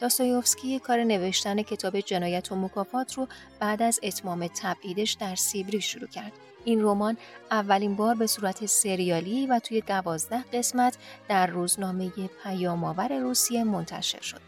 داستایوفسکی 0.00 0.78
کار 0.78 1.04
نوشتن 1.04 1.62
کتاب 1.62 2.00
جنایت 2.00 2.52
و 2.52 2.56
مکافات 2.56 3.14
رو 3.14 3.28
بعد 3.60 3.82
از 3.82 4.00
اتمام 4.02 4.46
تبعیدش 4.46 5.12
در 5.12 5.34
سیبری 5.34 5.80
شروع 5.80 6.08
کرد. 6.08 6.32
این 6.64 6.82
رمان 6.82 7.16
اولین 7.50 7.94
بار 7.96 8.14
به 8.14 8.26
صورت 8.26 8.66
سریالی 8.66 9.46
و 9.46 9.58
توی 9.58 9.80
دوازده 9.80 10.44
قسمت 10.52 10.96
در 11.28 11.46
روزنامه 11.46 12.10
پیامآور 12.42 13.18
روسیه 13.18 13.64
منتشر 13.64 14.20
شد. 14.20 14.40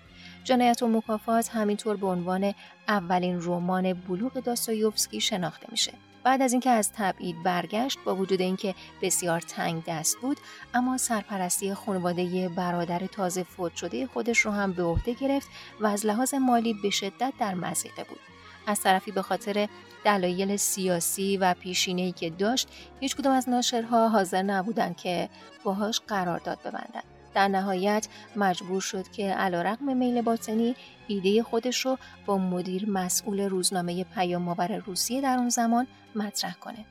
جنایت 0.45 0.83
و 0.83 0.89
مکافات 0.89 1.49
همینطور 1.49 1.97
به 1.97 2.07
عنوان 2.07 2.55
اولین 2.89 3.41
رمان 3.43 3.93
بلوغ 3.93 4.33
داستایوفسکی 4.33 5.21
شناخته 5.21 5.67
میشه. 5.71 5.93
بعد 6.29 6.43
از 6.43 6.53
اینکه 6.53 6.71
از 6.71 6.93
تبعید 6.93 7.43
برگشت 7.43 7.99
با 8.05 8.17
وجود 8.17 8.41
اینکه 8.41 8.75
بسیار 9.03 9.41
تنگ 9.41 9.85
دست 9.85 10.19
بود 10.19 10.37
اما 10.75 10.99
سرپرستی 10.99 11.75
خانواده 11.75 12.49
برادر 12.49 12.99
تازه 12.99 13.43
فوت 13.43 13.77
شده 13.77 14.07
خودش 14.07 14.39
رو 14.39 14.51
هم 14.51 14.73
به 14.73 14.83
عهده 14.83 15.13
گرفت 15.13 15.49
و 15.81 15.87
از 15.87 16.07
لحاظ 16.07 16.35
مالی 16.35 16.75
به 16.75 16.91
شدت 16.91 17.33
در 17.41 17.55
مزیقه 17.55 18.05
بود. 18.05 18.19
از 18.67 18.81
طرفی 18.81 19.11
به 19.11 19.23
خاطر 19.23 19.69
دلایل 20.05 20.57
سیاسی 20.57 21.37
و 21.37 21.55
پیشینه‌ای 21.55 22.13
که 22.13 22.31
داشت 22.31 22.69
هیچ 23.01 23.17
کدوم 23.17 23.33
از 23.33 23.49
ناشرها 23.49 24.09
حاضر 24.09 24.43
نبودند 24.43 24.97
که 24.97 25.29
باهاش 25.65 26.01
قرارداد 26.01 26.59
ببندند. 26.61 27.18
در 27.35 27.49
نهایت 27.49 28.09
مجبور 28.37 28.81
شد 28.81 29.09
که 29.09 29.35
علیرغم 29.35 29.97
میل 29.97 30.23
باطنی 30.23 30.77
ایده 31.09 31.43
خودش 31.43 31.87
رو 31.87 31.99
با 32.27 32.39
مدیر 32.39 32.91
مسئول 32.91 33.41
روزنامه 33.41 34.05
پیام 34.05 34.49
روسیه 34.87 35.21
در 35.21 35.37
اون 35.37 35.49
زمان 35.49 35.87
مطرح 36.15 36.55
کنه. 36.55 36.85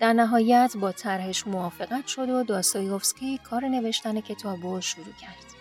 در 0.00 0.12
نهایت 0.12 0.76
با 0.80 0.92
طرحش 0.92 1.46
موافقت 1.46 2.06
شد 2.06 2.30
و 2.30 2.44
داستایوفسکی 2.44 3.38
کار 3.38 3.64
نوشتن 3.64 4.20
کتاب 4.20 4.62
رو 4.62 4.80
شروع 4.80 5.14
کرد. 5.20 5.58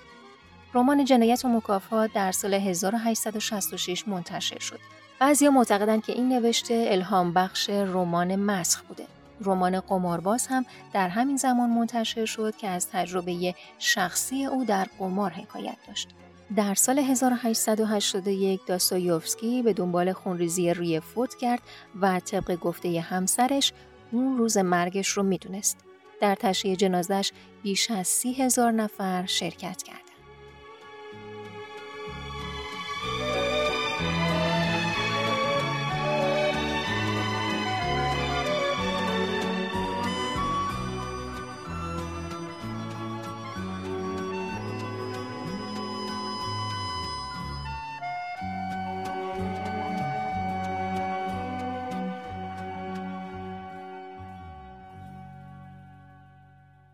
رمان 0.73 1.05
جنایت 1.05 1.45
و 1.45 1.47
مکافات 1.47 2.13
در 2.13 2.31
سال 2.31 2.53
1866 2.53 4.07
منتشر 4.07 4.59
شد. 4.59 4.79
بعضی 5.19 5.49
معتقدند 5.49 6.03
که 6.03 6.13
این 6.13 6.29
نوشته 6.29 6.85
الهام 6.89 7.33
بخش 7.33 7.69
رمان 7.69 8.35
مسخ 8.35 8.81
بوده. 8.81 9.16
رمان 9.41 9.79
قمارباز 9.79 10.47
هم 10.47 10.65
در 10.93 11.09
همین 11.09 11.37
زمان 11.37 11.69
منتشر 11.69 12.25
شد 12.25 12.55
که 12.55 12.67
از 12.67 12.89
تجربه 12.89 13.55
شخصی 13.79 14.45
او 14.45 14.65
در 14.65 14.87
قمار 14.99 15.31
حکایت 15.31 15.77
داشت. 15.87 16.09
در 16.55 16.75
سال 16.75 16.99
1881 16.99 18.61
داستایوفسکی 18.67 19.61
به 19.63 19.73
دنبال 19.73 20.13
خونریزی 20.13 20.73
روی 20.73 20.99
فوت 20.99 21.35
کرد 21.35 21.61
و 22.01 22.19
طبق 22.19 22.55
گفته 22.55 22.99
همسرش 22.99 23.73
اون 24.11 24.37
روز 24.37 24.57
مرگش 24.57 25.07
رو 25.07 25.23
می‌دونست. 25.23 25.77
در 26.21 26.35
تشییع 26.35 26.75
جنازش 26.75 27.31
بیش 27.63 27.91
از 27.91 28.07
سی 28.07 28.33
هزار 28.33 28.71
نفر 28.71 29.25
شرکت 29.25 29.83
کرد. 29.83 30.06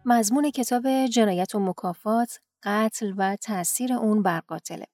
مضمون 0.05 0.51
کتاب 0.51 1.05
جنایت 1.05 1.55
و 1.55 1.59
مکافات 1.59 2.39
قتل 2.63 3.13
و 3.17 3.35
تاثیر 3.35 3.93
اون 3.93 4.23
بر 4.23 4.39
قاتله. 4.39 4.85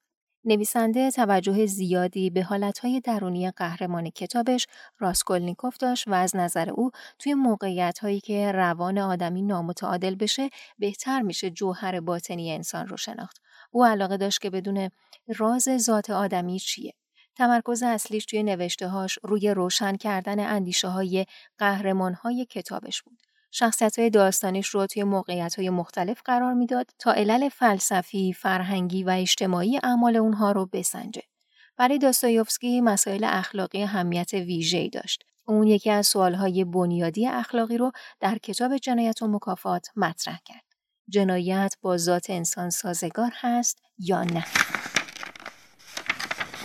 نویسنده 0.46 1.12
توجه 1.12 1.66
زیادی 1.66 2.30
به 2.30 2.44
حالتهای 2.44 3.00
درونی 3.00 3.52
قهرمان 3.52 4.10
کتابش 4.10 4.68
راسکولنیکوف 5.00 5.78
داشت 5.78 6.08
و 6.08 6.14
از 6.14 6.36
نظر 6.36 6.70
او 6.70 6.92
توی 7.20 7.34
موقعیت 7.34 8.00
هایی 8.00 8.20
که 8.20 8.52
روان 8.52 8.98
آدمی 8.98 9.42
نامتعادل 9.42 10.16
بشه 10.16 10.50
بهتر 10.80 11.22
میشه 11.22 11.50
جوهر 11.50 12.00
باطنی 12.00 12.52
انسان 12.52 12.88
رو 12.88 12.98
شناخت. 12.98 13.38
او 13.72 13.86
علاقه 13.86 14.18
داشت 14.18 14.42
که 14.42 14.50
بدون 14.50 14.90
راز 15.38 15.70
ذات 15.78 16.10
آدمی 16.10 16.60
چیه. 16.60 16.94
تمرکز 17.36 17.84
اصلیش 17.84 18.26
توی 18.26 18.44
نوشتههاش 18.44 19.20
روی 19.24 19.50
روشن 19.50 19.96
کردن 19.96 20.40
اندیشه 20.40 20.88
های 20.88 21.26
قهرمان 21.58 22.14
های 22.14 22.46
کتابش 22.46 23.02
بود. 23.02 23.29
شخصیت 23.52 24.00
های 24.00 24.10
داستانیش 24.10 24.68
رو 24.68 24.88
توی 24.88 25.04
موقعیت 25.04 25.56
های 25.56 25.70
مختلف 25.70 26.22
قرار 26.26 26.54
می‌داد 26.54 26.92
تا 27.00 27.12
علل 27.12 27.50
فلسفی، 27.50 28.34
فرهنگی 28.34 29.04
و 29.04 29.10
اجتماعی 29.10 29.80
اعمال 29.84 30.16
اونها 30.16 30.52
رو 30.52 30.66
بسنجه. 30.74 31.22
برای 31.78 31.98
داستایوفسکی 31.98 32.82
مسائل 32.82 33.24
اخلاقی 33.24 33.82
همیت 33.82 34.34
ویژه‌ای 34.34 34.90
داشت. 34.90 35.24
اون 35.46 35.68
یکی 35.68 35.90
از 35.90 36.08
سوالهای 36.08 36.64
بنیادی 36.64 37.28
اخلاقی 37.28 37.78
رو 37.78 37.92
در 38.20 38.38
کتاب 38.38 38.78
جنایت 38.78 39.22
و 39.22 39.28
مکافات 39.28 39.88
مطرح 39.96 40.40
کرد. 40.46 40.64
جنایت 41.10 41.76
با 41.82 41.98
ذات 41.98 42.30
انسان 42.30 42.70
سازگار 42.70 43.32
هست 43.36 43.82
یا 43.98 44.24
نه؟ 44.24 44.46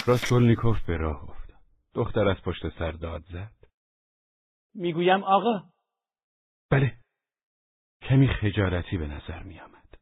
راسکولنیکوف 0.06 0.76
به 0.86 0.96
راه 0.96 1.22
افتاد. 1.22 1.58
دختر 1.94 2.28
از 2.28 2.36
پشت 2.44 2.62
سر 2.78 2.92
داد 2.92 3.22
زد. 3.32 3.68
می‌گویم 4.74 5.24
آقا 5.24 5.73
بله 6.74 6.98
کمی 8.02 8.28
خجالتی 8.28 8.96
به 8.98 9.06
نظر 9.06 9.42
می 9.42 9.60
آمد. 9.60 9.98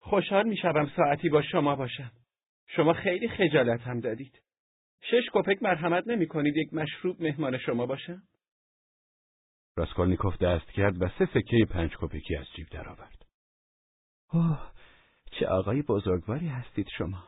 خوشحال 0.00 0.48
می 0.48 0.56
شوم 0.56 0.90
ساعتی 0.96 1.28
با 1.28 1.42
شما 1.42 1.76
باشم. 1.76 2.12
شما 2.66 2.92
خیلی 2.92 3.28
خجالتم 3.28 4.00
دادید. 4.00 4.42
شش 5.00 5.22
کپک 5.32 5.62
مرحمت 5.62 6.06
نمی 6.06 6.26
کنید 6.26 6.56
یک 6.56 6.74
مشروب 6.74 7.22
مهمان 7.22 7.58
شما 7.58 7.86
باشم؟ 7.86 8.22
راسکولنیکوف 9.76 10.38
دست 10.38 10.70
کرد 10.70 11.02
و 11.02 11.08
سه 11.08 11.26
سکه 11.26 11.66
پنج 11.70 11.90
کپکی 12.00 12.36
از 12.36 12.46
جیب 12.56 12.68
درآورد. 12.68 13.26
اوه 14.32 14.72
چه 15.32 15.46
آقای 15.46 15.82
بزرگواری 15.82 16.48
هستید 16.48 16.88
شما. 16.98 17.24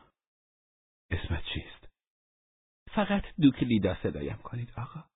اسمت 1.11 1.43
چیست؟ 1.53 1.89
فقط 2.95 3.23
دوکلیدا 3.41 3.95
صدایم 4.03 4.37
کنید 4.37 4.73
آقا. 4.77 5.14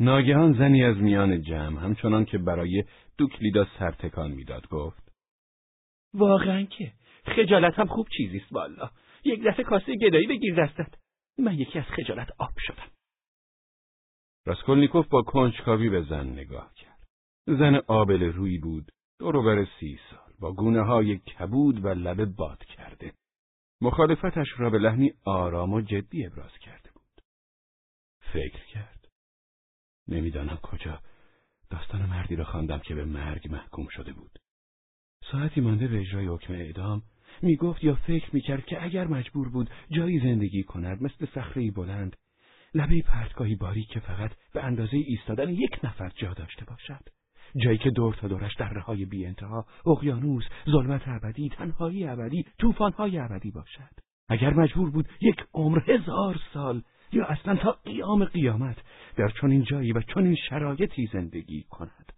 ناگهان 0.00 0.52
زنی 0.52 0.84
از 0.84 0.96
میان 0.96 1.42
جمع 1.42 1.80
همچنان 1.80 2.24
که 2.24 2.38
برای 2.38 2.84
دوکلیدا 3.18 3.66
سرتکان 3.78 4.30
می‌داد 4.30 4.68
گفت 4.68 5.12
واقعا 6.14 6.62
که 6.62 6.92
خجالت 7.24 7.78
هم 7.78 7.86
خوب 7.86 8.08
چیزیست 8.16 8.52
والا. 8.52 8.90
یک 9.24 9.40
دفعه 9.46 9.64
کاسه 9.64 9.96
گدایی 9.96 10.26
بگیر 10.26 10.64
دستت. 10.64 10.94
من 11.38 11.54
یکی 11.54 11.78
از 11.78 11.84
خجالت 11.84 12.28
آب 12.38 12.52
شدم. 12.58 12.90
راسکولنیکوف 14.46 15.08
با 15.08 15.22
کنجکاوی 15.22 15.90
به 15.90 16.02
زن 16.02 16.26
نگاه 16.26 16.72
کرد. 16.74 17.08
زن 17.46 17.80
آبل 17.86 18.22
روی 18.22 18.58
بود 18.58 18.92
دوروبر 19.18 19.66
سی 19.80 19.98
سال. 20.10 20.32
با 20.40 20.52
گونه 20.52 20.82
های 20.82 21.18
کبود 21.18 21.84
و 21.84 21.88
لب 21.88 22.24
باد 22.24 22.64
کرده. 22.64 23.12
مخالفتش 23.80 24.48
را 24.58 24.70
به 24.70 24.78
لحنی 24.78 25.12
آرام 25.24 25.72
و 25.72 25.80
جدی 25.80 26.26
ابراز 26.26 26.58
کرده 26.58 26.90
بود. 26.94 27.22
فکر 28.32 28.64
کرد. 28.66 28.99
نمی‌دانم 30.10 30.58
کجا. 30.62 31.00
داستان 31.70 32.06
مردی 32.06 32.36
را 32.36 32.44
خواندم 32.44 32.78
که 32.78 32.94
به 32.94 33.04
مرگ 33.04 33.48
محکوم 33.52 33.86
شده 33.88 34.12
بود. 34.12 34.38
ساعتی 35.32 35.60
مانده 35.60 35.88
به 35.88 36.00
اجرای 36.00 36.26
حکم 36.26 36.52
اعدام 36.52 37.02
می‌گفت 37.42 37.84
یا 37.84 37.94
فکر 37.94 38.28
می‌کرد 38.32 38.66
که 38.66 38.84
اگر 38.84 39.06
مجبور 39.06 39.48
بود 39.48 39.70
جایی 39.90 40.20
زندگی 40.20 40.62
کند 40.62 41.02
مثل 41.02 41.26
صخره 41.26 41.70
بلند 41.70 42.16
لبه 42.74 43.02
پرتگاهی 43.02 43.54
باری 43.54 43.84
که 43.84 44.00
فقط 44.00 44.30
به 44.52 44.64
اندازه 44.64 44.96
ایستادن 44.96 45.48
یک 45.48 45.84
نفر 45.84 46.12
جا 46.16 46.32
داشته 46.32 46.64
باشد. 46.64 47.08
جایی 47.56 47.78
که 47.78 47.90
دور 47.90 48.14
تا 48.14 48.28
دورش 48.28 48.54
در 48.54 48.78
های 48.78 49.04
بی 49.04 49.26
انتها 49.26 49.66
اقیانوس 49.86 50.44
ظلمت 50.70 51.02
ابدی 51.06 51.48
تنهایی 51.48 52.06
ابدی 52.06 52.44
طوفانهای 52.58 53.18
ابدی 53.18 53.50
باشد. 53.50 53.90
اگر 54.28 54.54
مجبور 54.54 54.90
بود 54.90 55.08
یک 55.20 55.44
عمر 55.54 55.90
هزار 55.90 56.40
سال 56.54 56.82
یا 57.12 57.24
اصلا 57.24 57.56
تا 57.56 57.72
قیام 57.72 58.24
قیامت 58.24 58.76
در 59.16 59.28
چنین 59.40 59.64
جایی 59.64 59.92
و 59.92 60.02
چنین 60.02 60.36
شرایطی 60.48 61.10
زندگی 61.12 61.62
کند. 61.62 62.12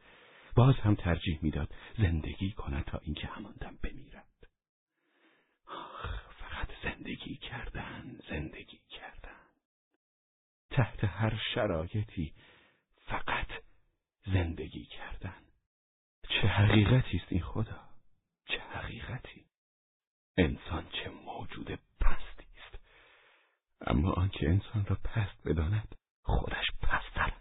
باز 0.57 0.75
هم 0.75 0.95
ترجیح 0.95 1.39
می‌داد 1.43 1.75
زندگی 1.99 2.53
کند 2.53 2.85
تا 2.85 2.99
اینکه 2.99 3.27
هماندم 3.27 3.79
بمیرد. 3.83 4.49
آخ 5.67 6.33
فقط 6.33 6.69
زندگی 6.83 7.37
کردن 7.37 8.19
زندگی 8.31 8.81
کردن. 8.91 9.41
تحت 10.71 11.05
هر 11.05 11.41
شرایطی 11.55 12.33
فقط 13.07 13.49
زندگی 14.27 14.85
کردن. 14.85 15.43
چه 16.29 16.49
حقیقتی 16.49 17.17
است 17.17 17.27
این 17.33 17.43
خدا؟ 17.43 17.81
چه 18.47 18.61
حقیقتی؟ 18.61 19.45
انسان 20.37 20.87
چه 20.91 21.11
موجود 21.11 21.71
است 22.23 22.32
اما 23.87 24.13
آنکه 24.13 24.49
انسان 24.49 24.87
را 24.87 24.97
پست 25.05 25.49
بداند 25.49 25.95
خودش 26.25 26.71
پستر 26.83 27.33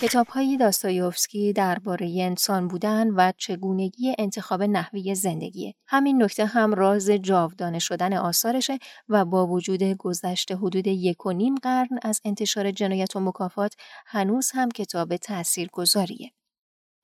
کتاب 0.00 0.26
های 0.26 0.56
داستایوفسکی 0.56 1.52
درباره 1.52 2.16
انسان 2.20 2.68
بودن 2.68 3.08
و 3.10 3.32
چگونگی 3.38 4.14
انتخاب 4.18 4.62
نحوی 4.62 5.14
زندگی. 5.14 5.74
همین 5.86 6.22
نکته 6.22 6.46
هم 6.46 6.74
راز 6.74 7.10
جاودانه 7.10 7.78
شدن 7.78 8.12
آثارشه 8.12 8.78
و 9.08 9.24
با 9.24 9.46
وجود 9.46 9.82
گذشته 9.82 10.56
حدود 10.56 10.86
یک 10.86 11.26
و 11.26 11.32
نیم 11.32 11.54
قرن 11.54 11.98
از 12.02 12.20
انتشار 12.24 12.70
جنایت 12.70 13.16
و 13.16 13.20
مکافات 13.20 13.74
هنوز 14.06 14.50
هم 14.54 14.68
کتاب 14.68 15.16
تأثیر 15.16 15.68
گذاریه. 15.72 16.30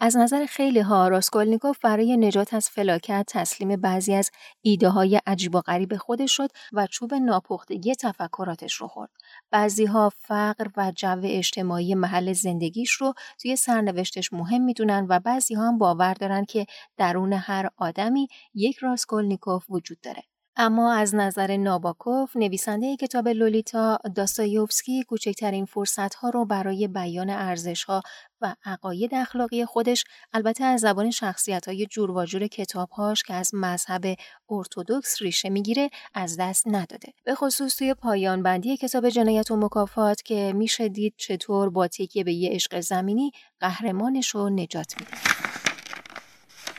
از 0.01 0.17
نظر 0.17 0.47
خیلی 0.47 0.81
ها 0.81 1.09
راسکولنیکوف 1.09 1.79
برای 1.83 2.17
نجات 2.17 2.55
از 2.55 2.71
فلاکت 2.71 3.25
تسلیم 3.29 3.77
بعضی 3.81 4.15
از 4.15 4.31
ایده 4.63 4.89
های 4.89 5.21
عجیب 5.27 5.55
و 5.55 5.61
غریب 5.61 5.97
خودش 5.97 6.37
شد 6.37 6.51
و 6.73 6.87
چوب 6.87 7.15
ناپختگی 7.15 7.95
تفکراتش 7.95 8.75
رو 8.75 8.89
خورد. 8.89 9.11
بعضی 9.51 9.85
ها 9.85 10.13
فقر 10.19 10.67
و 10.77 10.93
جو 10.97 11.21
اجتماعی 11.25 11.95
محل 11.95 12.33
زندگیش 12.33 12.91
رو 12.93 13.15
توی 13.43 13.57
سرنوشتش 13.57 14.33
مهم 14.33 14.63
می‌دونن 14.63 15.07
و 15.09 15.21
بعضی 15.21 15.55
ها 15.55 15.69
هم 15.69 15.79
باور 15.79 16.15
دارن 16.15 16.45
که 16.45 16.67
درون 16.97 17.33
هر 17.33 17.69
آدمی 17.77 18.29
یک 18.55 18.77
راسکولنیکوف 18.79 19.65
وجود 19.71 20.01
داره. 20.01 20.23
اما 20.57 20.95
از 20.95 21.15
نظر 21.15 21.57
ناباکوف 21.57 22.37
نویسنده 22.37 22.97
کتاب 22.97 23.29
لولیتا 23.29 23.99
داستایوفسکی 24.15 25.03
کوچکترین 25.03 25.65
فرصتها 25.65 26.29
رو 26.31 26.45
برای 26.45 26.89
بیان 26.89 27.31
ارزشها 27.31 28.03
و 28.41 28.55
عقاید 28.65 29.15
اخلاقی 29.15 29.65
خودش 29.65 30.05
البته 30.33 30.65
از 30.65 30.81
زبان 30.81 31.11
شخصیت 31.11 31.69
های 31.69 31.87
جور 31.87 32.11
و 32.11 32.25
جور 32.25 32.47
کتابهاش 32.47 33.23
که 33.23 33.35
از 33.35 33.51
مذهب 33.55 34.17
ارتودکس 34.51 35.23
ریشه 35.23 35.49
می‌گیره 35.49 35.91
از 36.15 36.37
دست 36.41 36.65
نداده. 36.67 37.13
به 37.25 37.35
خصوص 37.35 37.77
توی 37.77 37.95
پایان 37.95 38.43
بندی 38.43 38.77
کتاب 38.77 39.09
جنایت 39.09 39.51
و 39.51 39.57
مکافات 39.57 40.23
که 40.23 40.53
میشه 40.57 40.89
دید 40.89 41.15
چطور 41.17 41.71
با 41.71 41.89
تکیه 41.89 42.25
به 42.25 42.33
یه 42.33 42.51
عشق 42.51 42.81
زمینی 42.81 43.31
قهرمانش 43.61 44.29
رو 44.29 44.51
نجات 44.51 44.95
میده. 45.01 45.13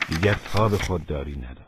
دیگر 0.08 0.36
تاب 0.52 0.76
خودداری 0.76 1.36
نداد 1.36 1.65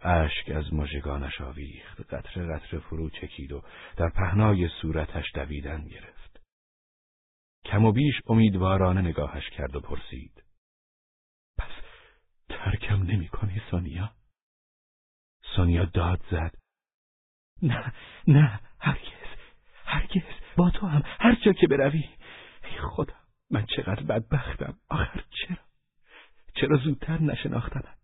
اشک 0.00 0.50
از 0.50 0.74
مژگانش 0.74 1.40
آویخت 1.40 2.14
قطره 2.14 2.56
قطره 2.56 2.80
فرو 2.80 3.10
چکید 3.10 3.52
و 3.52 3.62
در 3.96 4.08
پهنای 4.08 4.68
صورتش 4.82 5.24
دویدن 5.34 5.84
گرفت. 5.84 6.40
کم 7.64 7.84
و 7.84 7.92
بیش 7.92 8.14
امیدوارانه 8.26 9.00
نگاهش 9.00 9.50
کرد 9.50 9.76
و 9.76 9.80
پرسید 9.80 10.42
پس 11.58 11.70
ترکم 12.48 13.02
نمی 13.02 13.28
کنی 13.28 13.62
سونیا؟ 13.70 14.12
سونیا 15.56 15.84
داد 15.84 16.20
زد 16.30 16.54
نه 17.62 17.92
نه 18.26 18.60
هرگز 18.80 19.28
هرگز 19.84 20.22
با 20.56 20.70
تو 20.70 20.86
هم 20.86 21.02
هر 21.04 21.34
جا 21.44 21.52
که 21.52 21.66
بروی. 21.66 22.04
ای 22.64 22.78
خدا 22.80 23.14
من 23.50 23.66
چقدر 23.76 24.02
بدبختم 24.02 24.78
آخر 24.88 25.24
چرا؟ 25.30 25.56
چرا 26.54 26.76
زودتر 26.76 27.20
نشناختمت 27.20 27.97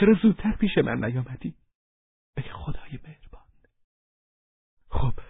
چرا 0.00 0.14
زودتر 0.22 0.52
پیش 0.52 0.78
من 0.78 1.04
نیامدی؟ 1.04 1.54
ای 2.36 2.42
خدای 2.42 2.98
مهربان 3.04 3.42
خب 4.88 5.20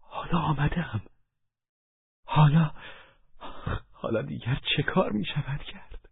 حالا 0.00 0.38
آمدم 0.38 1.02
حالا 2.24 2.70
حالا 3.92 4.22
دیگر 4.22 4.60
چه 4.76 4.82
کار 4.82 5.12
می 5.12 5.24
شود 5.24 5.60
کرد؟ 5.60 6.08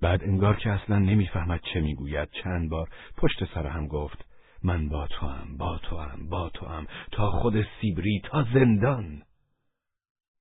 بعد 0.00 0.22
انگار 0.22 0.56
که 0.56 0.70
اصلا 0.70 0.98
نمی‌فهمد 0.98 1.60
چه 1.74 1.80
می‌گوید 1.80 2.28
چند 2.30 2.70
بار 2.70 2.90
پشت 3.16 3.54
سر 3.54 3.66
هم 3.66 3.86
گفت 3.86 4.24
من 4.62 4.88
با 4.88 5.06
تو 5.06 5.26
هم 5.26 5.56
با 5.56 5.78
تو 5.78 5.98
هم 5.98 6.28
با 6.28 6.50
تو 6.50 6.66
هم 6.66 6.86
تا 7.12 7.30
خود 7.30 7.66
سیبری 7.80 8.22
تا 8.24 8.46
زندان 8.54 9.22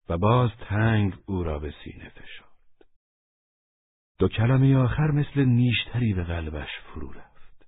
و 0.09 0.17
باز 0.17 0.49
تنگ 0.69 1.17
او 1.25 1.43
را 1.43 1.59
به 1.59 1.73
سینه 1.83 2.09
فشرد 2.09 2.50
دو 4.21 4.27
کلمه 4.27 4.77
آخر 4.77 5.11
مثل 5.11 5.45
نیشتری 5.45 6.13
به 6.13 6.23
قلبش 6.23 6.69
فرو 6.79 7.11
رفت. 7.11 7.65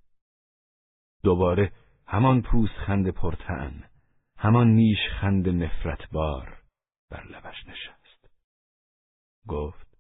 دوباره 1.24 1.74
همان 2.08 2.42
پوست 2.42 2.74
خند 2.74 3.10
پرتن، 3.10 3.90
همان 4.38 4.68
نیش 4.68 4.98
خند 5.22 5.50
نفرت 5.50 6.10
بار 6.12 6.64
بر 7.10 7.24
لبش 7.24 7.68
نشست. 7.68 8.30
گفت 9.48 9.98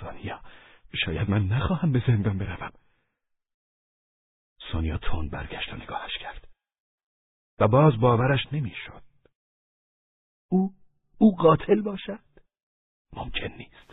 سانیا 0.00 0.42
شاید 1.04 1.30
من 1.30 1.46
نخواهم 1.46 1.92
به 1.92 2.02
زندان 2.06 2.38
بروم. 2.38 2.72
سونیا 4.72 4.98
تون 4.98 5.28
برگشت 5.28 5.72
و 5.72 5.76
نگاهش 5.76 6.18
کرد. 6.20 6.48
و 7.58 7.68
باز 7.68 8.00
باورش 8.00 8.52
نمی‌شد. 8.52 9.02
او 10.50 10.74
او 11.18 11.36
قاتل 11.36 11.82
باشد؟ 11.82 12.24
ممکن 13.12 13.52
نیست. 13.56 13.87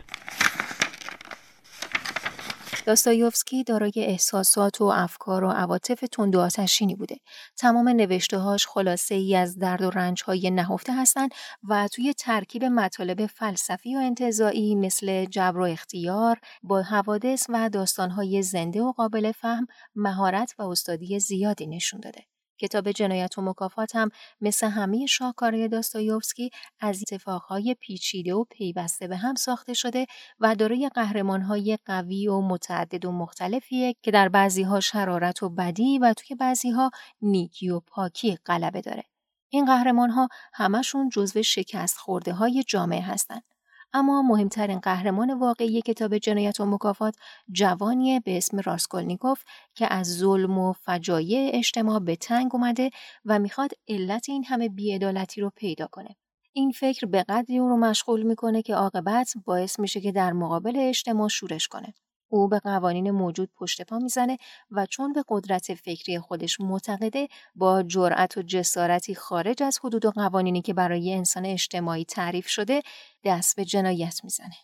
داستایوفسکی 2.86 3.64
دارای 3.64 3.92
احساسات 3.96 4.80
و 4.80 4.84
افکار 4.84 5.44
و 5.44 5.50
عواطف 5.50 6.04
تند 6.12 6.36
و 6.36 6.40
آتشینی 6.40 6.94
بوده. 6.94 7.16
تمام 7.56 7.88
نوشتههاش 7.88 8.66
خلاصه 8.66 9.14
ای 9.14 9.36
از 9.36 9.58
درد 9.58 9.82
و 9.82 9.90
رنج 9.90 10.22
های 10.22 10.50
نهفته 10.50 10.92
هستند 10.92 11.30
و 11.68 11.88
توی 11.88 12.14
ترکیب 12.14 12.64
مطالب 12.64 13.26
فلسفی 13.26 13.96
و 13.96 13.98
انتظایی 13.98 14.74
مثل 14.74 15.24
جبر 15.24 15.58
و 15.58 15.62
اختیار 15.62 16.40
با 16.62 16.82
حوادث 16.82 17.46
و 17.48 17.68
داستانهای 17.68 18.42
زنده 18.42 18.82
و 18.82 18.92
قابل 18.92 19.32
فهم 19.32 19.66
مهارت 19.94 20.54
و 20.58 20.62
استادی 20.62 21.20
زیادی 21.20 21.66
نشون 21.66 22.00
داده. 22.00 22.35
کتاب 22.58 22.92
جنایت 22.92 23.38
و 23.38 23.42
مکافات 23.42 23.96
هم 23.96 24.08
مثل 24.40 24.66
همه 24.66 25.06
شاهکارهای 25.06 25.68
داستایوفسکی 25.68 26.50
از 26.80 27.02
اتفاقهای 27.02 27.76
پیچیده 27.80 28.34
و 28.34 28.44
پیوسته 28.44 29.08
به 29.08 29.16
هم 29.16 29.34
ساخته 29.34 29.74
شده 29.74 30.06
و 30.40 30.54
دارای 30.54 30.90
قهرمانهای 30.94 31.78
قوی 31.84 32.28
و 32.28 32.40
متعدد 32.40 33.04
و 33.04 33.12
مختلفیه 33.12 33.94
که 34.02 34.10
در 34.10 34.28
بعضیها 34.28 34.80
شرارت 34.80 35.42
و 35.42 35.48
بدی 35.48 35.98
و 35.98 36.14
توی 36.14 36.36
بعضیها 36.36 36.90
نیکی 37.22 37.70
و 37.70 37.80
پاکی 37.80 38.36
غلبه 38.46 38.80
داره. 38.80 39.04
این 39.48 39.64
قهرمانها 39.64 40.28
همشون 40.52 41.08
جزو 41.08 41.42
شکست 41.42 41.96
خورده 41.98 42.32
های 42.32 42.64
جامعه 42.68 43.02
هستند. 43.02 43.55
اما 43.96 44.22
مهمترین 44.22 44.78
قهرمان 44.78 45.38
واقعی 45.38 45.82
کتاب 45.82 46.18
جنایت 46.18 46.60
و 46.60 46.66
مکافات 46.66 47.16
جوانیه 47.52 48.20
به 48.20 48.36
اسم 48.36 48.60
راسکولنیکوف 48.60 49.42
که 49.74 49.92
از 49.94 50.18
ظلم 50.18 50.58
و 50.58 50.72
فجایع 50.72 51.50
اجتماع 51.54 51.98
به 51.98 52.16
تنگ 52.16 52.54
اومده 52.54 52.90
و 53.24 53.38
می‌خواد 53.38 53.70
علت 53.88 54.28
این 54.28 54.44
همه 54.44 54.68
بیعدالتی 54.68 55.40
رو 55.40 55.50
پیدا 55.56 55.86
کنه. 55.86 56.16
این 56.52 56.72
فکر 56.72 57.06
به 57.06 57.22
قدری 57.22 57.58
او 57.58 57.68
رو 57.68 57.76
مشغول 57.76 58.22
می‌کنه 58.22 58.62
که 58.62 58.74
عاقبت 58.74 59.32
باعث 59.44 59.80
میشه 59.80 60.00
که 60.00 60.12
در 60.12 60.32
مقابل 60.32 60.76
اجتماع 60.76 61.28
شورش 61.28 61.68
کنه. 61.68 61.94
او 62.28 62.48
به 62.48 62.58
قوانین 62.58 63.10
موجود 63.10 63.50
پشت 63.56 63.82
پا 63.82 63.98
می‌زنه 63.98 64.38
و 64.70 64.86
چون 64.86 65.12
به 65.12 65.24
قدرت 65.28 65.74
فکری 65.74 66.18
خودش 66.18 66.60
معتقده 66.60 67.28
با 67.54 67.82
جرأت 67.82 68.36
و 68.36 68.42
جسارتی 68.42 69.14
خارج 69.14 69.62
از 69.62 69.78
حدود 69.84 70.04
و 70.04 70.10
قوانینی 70.10 70.62
که 70.62 70.74
برای 70.74 71.14
انسان 71.14 71.46
اجتماعی 71.46 72.04
تعریف 72.04 72.46
شده 72.46 72.82
دست 73.24 73.56
به 73.56 73.64
جنایت 73.64 74.20
می‌زنه. 74.24 74.56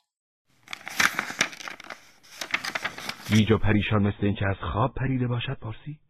گیج 3.29 3.53
و 3.53 3.59
پریشان 3.59 4.03
مثل 4.03 4.27
اینکه 4.27 4.47
از 4.47 4.57
خواب 4.73 4.95
پریده 4.95 5.27
باشد 5.27 5.59
پرسید. 5.61 6.01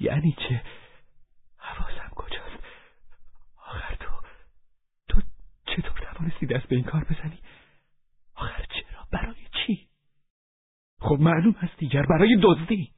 یعنی 0.00 0.36
چه؟ 0.48 0.62
حواسم 1.56 2.10
کجاست؟ 2.14 2.48
نتوانستی 6.18 6.46
دست 6.46 6.68
به 6.68 6.76
این 6.76 6.84
کار 6.84 7.04
بزنی؟ 7.04 7.38
آخر 8.34 8.66
خب 11.00 11.16
معلوم 11.20 11.52
هست 11.52 11.76
دیگر 11.78 12.02
برای 12.06 12.40
دزدی. 12.42 12.92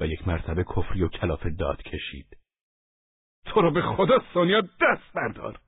و 0.00 0.06
یک 0.06 0.28
مرتبه 0.28 0.64
کفری 0.64 1.02
و 1.02 1.08
کلاف 1.08 1.46
داد 1.46 1.82
کشید. 1.82 2.36
تو 3.44 3.60
رو 3.60 3.70
به 3.70 3.82
خدا 3.82 4.18
سونیا 4.34 4.60
دست 4.60 5.12
بردار. 5.14 5.60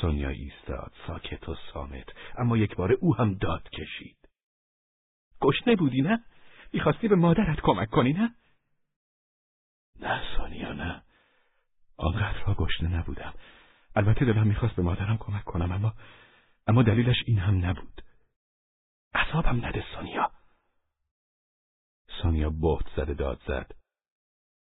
سونیا 0.00 0.28
ایستاد 0.28 0.92
ساکت 1.06 1.48
و 1.48 1.56
سامت 1.72 2.06
اما 2.38 2.56
یک 2.56 2.76
بار 2.76 2.92
او 2.92 3.16
هم 3.16 3.34
داد 3.34 3.68
کشید. 3.70 4.28
گشنه 5.40 5.76
بودی 5.76 6.02
نه؟ 6.02 6.24
می‌خواستی 6.72 7.08
به 7.08 7.16
مادرت 7.16 7.60
کمک 7.60 7.90
کنی 7.90 8.12
نه؟ 8.12 8.34
نه 10.00 10.22
سونیا 10.36 10.72
نه. 10.72 11.02
آنقدر 11.96 12.44
را 12.46 12.54
گشنه 12.54 12.88
نبودم. 12.88 13.34
البته 13.94 14.24
دلم 14.24 14.46
می‌خواست 14.46 14.76
به 14.76 14.82
مادرم 14.82 15.16
کمک 15.18 15.44
کنم 15.44 15.72
اما 15.72 15.94
اما 16.66 16.82
دلیلش 16.82 17.16
این 17.26 17.38
هم 17.38 17.64
نبود. 17.64 18.02
عذابم 19.14 19.66
نده 19.66 19.84
سونیا. 19.94 20.30
سونیا 22.22 22.50
بهت 22.50 22.86
زده 22.96 23.14
داد 23.14 23.40
زد. 23.46 23.72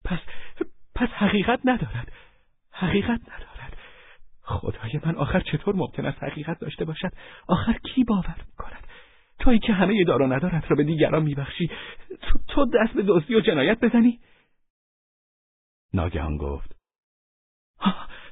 پس 0.06 0.20
پس 0.96 1.10
حقیقت 1.10 1.60
ندارد. 1.66 2.12
حقیقت 2.72 3.22
ندارد. 3.22 3.78
خدای 4.42 5.00
من 5.06 5.16
آخر 5.16 5.40
چطور 5.40 5.76
ممکن 5.76 6.06
است 6.06 6.24
حقیقت 6.24 6.60
داشته 6.60 6.86
باشد؟ 6.86 7.12
آخر 7.48 7.74
کی 7.74 8.04
باور 8.04 8.46
می‌کند؟ 8.48 8.88
تویی 9.40 9.60
که 9.60 9.74
همه 9.74 10.04
دار 10.04 10.22
و 10.22 10.34
ندارت 10.34 10.72
را 10.72 10.76
به 10.76 10.84
دیگران 10.84 11.24
میبخشی 11.24 11.72
تو, 12.22 12.40
تو 12.48 12.66
دست 12.66 12.94
به 12.94 13.04
دزدی 13.08 13.36
و 13.36 13.40
جنایت 13.40 13.80
بزنی؟ 13.80 14.20
ناگهان 15.94 16.38
گفت. 16.38 16.76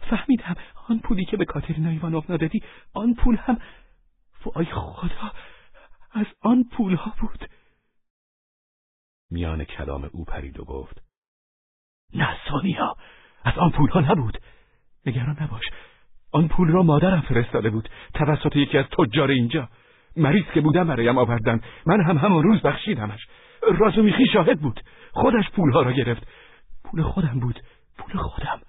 فهمیدم. 0.09 0.55
آن 0.89 0.99
پولی 0.99 1.25
که 1.25 1.37
به 1.37 1.45
کاترینا 1.45 1.89
ایوانوفنا 1.89 2.37
دادی 2.37 2.63
آن 2.93 3.13
پول 3.13 3.35
هم. 3.35 3.59
وای 4.45 4.65
خدا. 4.65 5.31
از 6.11 6.25
آن 6.41 6.63
پول 6.63 6.95
ها 6.95 7.13
بود. 7.21 7.49
میان 9.31 9.63
کلام 9.63 10.09
او 10.13 10.25
پرید 10.25 10.59
و 10.59 10.65
گفت 10.65 11.03
نه 12.13 12.37
سونیا 12.47 12.95
از 13.43 13.57
آن 13.57 13.71
پول 13.71 13.89
ها 13.89 13.99
نبود. 13.99 14.37
نگران 15.05 15.37
نباش. 15.41 15.63
آن 16.31 16.47
پول 16.47 16.67
را 16.67 16.83
مادرم 16.83 17.21
فرستاده 17.21 17.69
بود 17.69 17.89
توسط 18.13 18.55
یکی 18.55 18.77
از 18.77 18.85
تجار 18.85 19.29
اینجا. 19.29 19.69
مریض 20.17 20.45
که 20.53 20.61
بودم 20.61 20.87
برایم 20.87 21.17
آوردن. 21.17 21.61
من 21.85 22.01
هم 22.01 22.17
همان 22.17 22.43
روز 22.43 22.61
بخشیدمش. 22.61 23.27
رازومیخی 23.79 24.25
شاهد 24.33 24.61
بود. 24.61 24.81
خودش 25.11 25.49
پولها 25.49 25.81
را 25.81 25.91
گرفت. 25.91 26.27
پول 26.83 27.03
خودم 27.03 27.39
بود. 27.39 27.59
پول 27.97 28.17
خودم. 28.17 28.61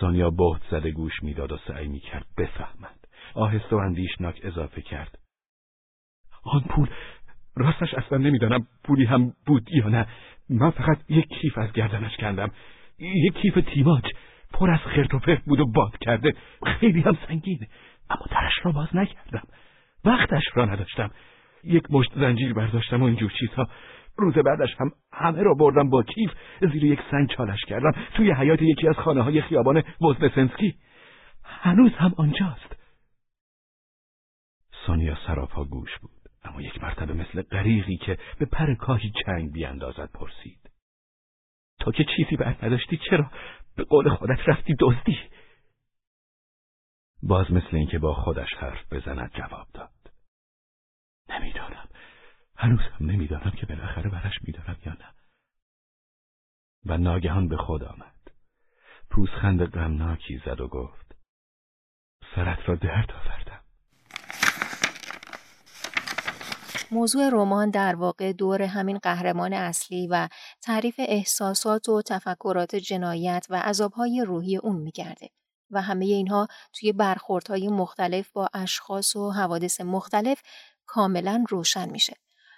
سانیا 0.00 0.30
بهت 0.30 0.62
زده 0.70 0.90
گوش 0.90 1.22
می‌داد 1.22 1.52
و 1.52 1.58
سعی 1.68 1.88
می‌کرد 1.88 2.26
بفهمد. 2.38 3.04
آهسته 3.34 3.76
و 3.76 3.78
اندیشناک 3.78 4.40
اضافه 4.44 4.82
کرد. 4.82 5.18
آن 6.44 6.60
پول 6.60 6.88
راستش 7.56 7.94
اصلا 7.94 8.18
نمی‌دانم 8.18 8.66
پولی 8.84 9.04
هم 9.04 9.32
بود 9.46 9.68
یا 9.72 9.88
نه. 9.88 10.06
من 10.50 10.70
فقط 10.70 10.98
یک 11.08 11.28
کیف 11.28 11.58
از 11.58 11.72
گردنش 11.72 12.16
کندم. 12.16 12.50
یک 12.98 13.34
کیف 13.34 13.58
تیماج 13.74 14.04
پر 14.52 14.70
از 14.70 14.80
خرت 14.80 15.14
و 15.14 15.18
پرت 15.18 15.44
بود 15.44 15.60
و 15.60 15.66
باد 15.66 15.98
کرده. 16.00 16.34
خیلی 16.66 17.00
هم 17.00 17.18
سنگین 17.28 17.66
اما 18.10 18.26
درش 18.30 18.52
را 18.62 18.72
باز 18.72 18.88
نکردم. 18.96 19.42
وقتش 20.04 20.42
را 20.54 20.64
نداشتم. 20.64 21.10
یک 21.64 21.82
مشت 21.90 22.10
زنجیر 22.14 22.54
برداشتم 22.54 23.02
و 23.02 23.04
اینجور 23.04 23.32
چیزها. 23.40 23.68
روز 24.16 24.34
بعدش 24.34 24.74
هم 24.78 24.90
همه 25.12 25.42
را 25.42 25.54
بردم 25.54 25.90
با 25.90 26.02
کیف. 26.02 26.30
زیر 26.60 26.84
یک 26.84 27.00
سنگ 27.10 27.28
چالش 27.28 27.64
کردم. 27.64 27.92
توی 28.14 28.32
حیات 28.32 28.62
یکی 28.62 28.88
از 28.88 28.96
خانه 28.96 29.22
های 29.22 29.42
خیابان 29.42 29.82
وزنسنسکی 30.00 30.74
هنوز 31.44 31.92
هم 31.92 32.14
آنجاست. 32.16 32.76
سونیا 34.86 35.16
سراپا 35.26 35.64
گوش 35.64 35.98
بود. 35.98 36.19
اما 36.42 36.62
یک 36.62 36.82
مرتبه 36.82 37.14
مثل 37.14 37.42
غریقی 37.42 37.96
که 37.96 38.18
به 38.38 38.46
پر 38.46 38.74
کاهی 38.74 39.12
چنگ 39.26 39.52
بیاندازد 39.52 40.10
پرسید. 40.12 40.70
تا 41.80 41.92
که 41.92 42.04
چیزی 42.16 42.36
بر 42.36 42.56
نداشتی 42.62 43.00
چرا 43.10 43.30
به 43.76 43.84
قول 43.84 44.08
خودت 44.08 44.48
رفتی 44.48 44.74
دزدی؟ 44.80 45.18
باز 47.22 47.52
مثل 47.52 47.76
اینکه 47.76 47.98
با 47.98 48.14
خودش 48.14 48.54
حرف 48.54 48.92
بزند 48.92 49.30
جواب 49.34 49.68
داد. 49.74 50.12
نمی‌دانم. 51.28 51.88
هنوز 52.56 52.80
هم 52.80 53.10
نمی‌دانم 53.10 53.50
که 53.50 53.66
بالاخره 53.66 54.10
برش 54.10 54.42
میدارم 54.42 54.76
یا 54.86 54.92
نه. 54.92 55.14
و 56.86 56.98
ناگهان 56.98 57.48
به 57.48 57.56
خود 57.56 57.84
آمد. 57.84 58.14
پوزخند 59.10 59.64
غمناکی 59.64 60.38
زد 60.38 60.60
و 60.60 60.68
گفت 60.68 61.16
سرت 62.34 62.68
را 62.68 62.74
درد 62.74 63.12
آوردم 63.12 63.49
موضوع 66.92 67.28
رمان 67.28 67.70
در 67.70 67.94
واقع 67.94 68.32
دور 68.32 68.62
همین 68.62 68.98
قهرمان 68.98 69.52
اصلی 69.52 70.06
و 70.06 70.28
تعریف 70.62 70.94
احساسات 70.98 71.88
و 71.88 72.02
تفکرات 72.02 72.76
جنایت 72.76 73.46
و 73.50 73.56
عذابهای 73.56 74.24
روحی 74.26 74.56
اون 74.56 74.76
میگرده 74.76 75.30
و 75.70 75.82
همه 75.82 76.04
اینها 76.04 76.48
توی 76.72 76.92
برخوردهای 76.92 77.68
مختلف 77.68 78.30
با 78.30 78.48
اشخاص 78.54 79.16
و 79.16 79.30
حوادث 79.30 79.80
مختلف 79.80 80.42
کاملا 80.86 81.44
روشن 81.48 81.90
میشه. 81.90 82.16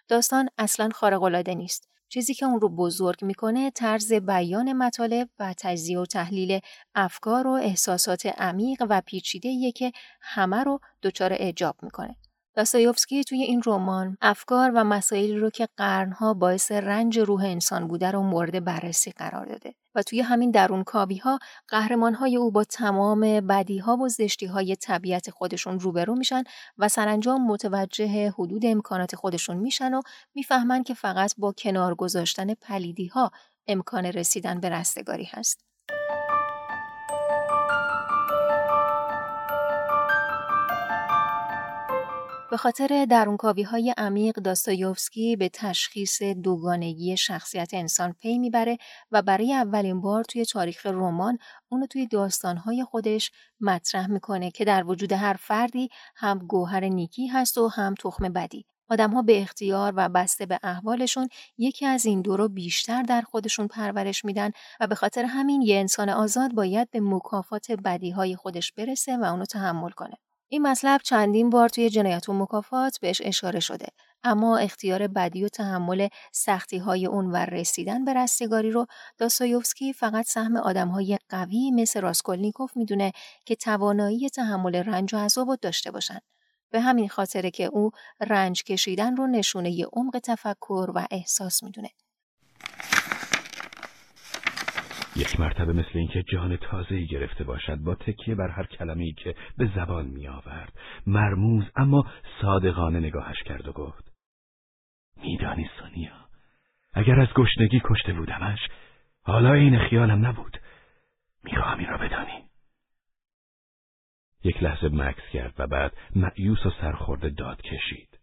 داستان 0.09 0.49
اصلا 0.59 0.89
خارق‌العاده 0.95 1.55
نیست. 1.55 1.89
چیزی 2.09 2.35
که 2.35 2.47
اون 2.47 2.61
رو 2.61 2.69
بزرگ 2.69 3.25
می‌کنه 3.25 3.71
طرز 3.71 4.13
بیان 4.13 4.73
مطالب 4.73 5.29
و 5.39 5.55
تجزیه 5.59 5.99
و 5.99 6.07
تحلیل 6.07 6.61
افکار 6.95 7.47
و 7.47 7.51
احساسات 7.51 8.27
عمیق 8.27 8.83
و 8.89 9.03
پیچیده 9.07 9.73
که 9.73 9.93
همه 10.21 10.65
رو 10.65 10.81
دچار 11.03 11.33
اعجاب 11.33 11.77
می‌کنه. 11.83 12.17
داستایوفسکی 12.55 13.25
توی 13.25 13.43
این 13.43 13.63
رمان 13.67 14.17
افکار 14.21 14.73
و 14.75 14.85
مسائلی 14.85 15.37
رو 15.37 15.51
که 15.51 15.69
قرنها 15.77 16.35
باعث 16.35 16.73
رنج 16.73 17.19
روح 17.19 17.45
انسان 17.45 17.89
بوده 17.89 18.11
رو 18.11 18.23
مورد 18.23 18.65
بررسی 18.65 19.11
قرار 19.11 19.47
داده 19.47 19.75
و 19.95 20.03
توی 20.03 20.21
همین 20.21 20.51
درون 20.51 20.85
کابی 20.85 21.17
ها 21.17 21.39
قهرمان 21.69 22.15
های 22.15 22.37
او 22.37 22.51
با 22.51 22.65
تمام 22.65 23.21
بدی 23.21 23.79
ها 23.79 23.97
و 23.97 24.09
زشتی 24.09 24.47
های 24.47 24.77
طبیعت 24.77 25.31
خودشون 25.31 25.81
روبرو 25.81 26.15
میشن 26.17 26.43
و 26.79 26.89
سرانجام 26.89 27.47
متوجه 27.47 28.31
حدود 28.31 28.67
امکانات 28.67 29.17
خودشون 29.17 29.57
میشن 29.57 29.95
و 29.95 30.01
می‌فهمن 30.35 30.83
که 30.83 30.95
فقط 30.95 31.35
با 31.39 31.53
کنار 31.59 31.95
گذاشتن 31.95 32.55
پلیدی 32.55 33.07
ها 33.07 33.31
امکان 33.67 34.05
رسیدن 34.05 34.61
به 34.61 34.69
رستگاری 34.69 35.25
هست. 35.25 35.72
به 42.53 42.59
خاطر 42.59 43.07
درونکاوی 43.11 43.63
های 43.63 43.95
عمیق 43.97 44.35
داستایوفسکی 44.35 45.37
به 45.37 45.49
تشخیص 45.49 46.23
دوگانگی 46.23 47.17
شخصیت 47.17 47.71
انسان 47.75 48.13
پی 48.13 48.39
می‌بره 48.39 48.79
و 49.13 49.23
برای 49.23 49.55
اولین 49.55 50.01
بار 50.01 50.25
توی 50.25 50.45
تاریخ 50.45 50.87
رمان 50.87 51.39
اونو 51.69 51.87
توی 51.87 52.07
داستانهای 52.07 52.85
خودش 52.85 53.31
مطرح 53.61 54.07
می‌کنه 54.07 54.51
که 54.51 54.65
در 54.65 54.85
وجود 54.87 55.13
هر 55.13 55.37
فردی 55.41 55.89
هم 56.17 56.39
گوهر 56.39 56.85
نیکی 56.85 57.27
هست 57.27 57.59
و 57.59 57.69
هم 57.69 57.95
تخم 57.95 58.29
بدی. 58.29 58.67
آدمها 58.89 59.23
به 59.23 59.43
اختیار 59.43 59.93
و 59.97 60.09
بسته 60.09 60.47
به 60.47 60.59
احوالشون 60.63 61.29
یکی 61.59 61.87
از 61.87 62.07
این 62.07 62.23
دو 62.23 62.37
رو 62.37 62.49
بیشتر 62.49 63.03
در 63.03 63.21
خودشون 63.21 63.69
پرورش 63.69 64.25
میدن 64.25 64.51
و 64.81 64.87
به 64.87 64.95
خاطر 64.95 65.25
همین 65.25 65.63
یه 65.63 65.77
انسان 65.77 66.09
آزاد 66.09 66.53
باید 66.55 66.91
به 66.91 67.01
مکافات 67.01 67.73
بدی 67.73 68.11
های 68.11 68.37
خودش 68.37 68.73
برسه 68.73 69.17
و 69.17 69.25
اونو 69.25 69.45
تحمل 69.45 69.91
کنه. 69.91 70.17
این 70.53 70.63
مطلب 70.63 71.01
چندین 71.01 71.51
بار 71.51 71.69
توی 71.69 71.91
جنایت 71.91 72.29
و 72.29 72.33
مکافات 72.33 72.99
بهش 73.01 73.21
اشاره 73.25 73.61
شده 73.61 73.87
اما 74.25 74.59
اختیار 74.59 75.07
بدی 75.09 75.45
و 75.45 75.49
تحمل 75.49 76.09
سختی 76.33 76.79
های 76.79 77.07
اون 77.07 77.31
و 77.31 77.37
رسیدن 77.37 78.05
به 78.05 78.15
رستگاری 78.15 78.71
رو 78.71 78.87
داستایوفسکی 79.19 79.93
فقط 79.93 80.27
سهم 80.27 80.57
آدم 80.57 80.89
های 80.89 81.19
قوی 81.29 81.71
مثل 81.71 82.01
راسکولنیکوف 82.01 82.77
می‌دونه 82.77 83.13
که 83.47 83.57
توانایی 83.57 84.29
تحمل 84.29 84.75
رنج 84.75 85.15
و 85.15 85.19
عذاب 85.19 85.55
داشته 85.55 85.91
باشن. 85.91 86.19
به 86.71 86.81
همین 86.81 87.09
خاطره 87.09 87.51
که 87.51 87.65
او 87.65 87.91
رنج 88.21 88.65
کشیدن 88.65 89.17
رو 89.17 89.27
نشونه 89.27 89.85
عمق 89.93 90.19
تفکر 90.23 90.91
و 90.95 91.07
احساس 91.11 91.63
می‌دونه. 91.63 91.91
یک 95.17 95.41
مرتبه 95.41 95.73
مثل 95.73 95.91
اینکه 95.95 96.23
جان 96.23 96.57
تازه‌ای 96.57 97.07
گرفته 97.07 97.45
باشد 97.45 97.77
با 97.77 97.95
تکیه 97.95 98.35
بر 98.35 98.49
هر 98.49 98.67
کلمه‌ای 98.67 99.13
که 99.13 99.35
به 99.59 99.71
زبان 99.75 100.07
می 100.07 100.29
آورد 100.29 100.73
مرموز 101.07 101.65
اما 101.77 102.05
صادقانه 102.43 102.99
نگاهش 102.99 103.43
کرد 103.43 103.69
و 103.69 103.73
گفت 103.73 104.13
میدانی 105.23 105.71
سونیا 105.79 106.29
اگر 106.93 107.21
از 107.21 107.29
گشنگی 107.35 107.81
کشته 107.85 108.13
بودمش 108.13 108.59
حالا 109.23 109.53
این 109.53 109.79
خیالم 109.79 110.27
نبود. 110.27 110.61
می‌خواهم 111.45 111.79
این 111.79 111.89
را 111.89 111.99
بدانی. 111.99 112.43
یک 114.45 114.63
لحظه 114.63 114.89
مکس 114.89 115.23
کرد 115.33 115.55
و 115.59 115.67
بعد 115.67 115.93
معیوس 116.17 116.67
و 116.67 116.71
سرخورده 116.81 117.31
داد 117.31 117.63
کشید. 117.63 118.19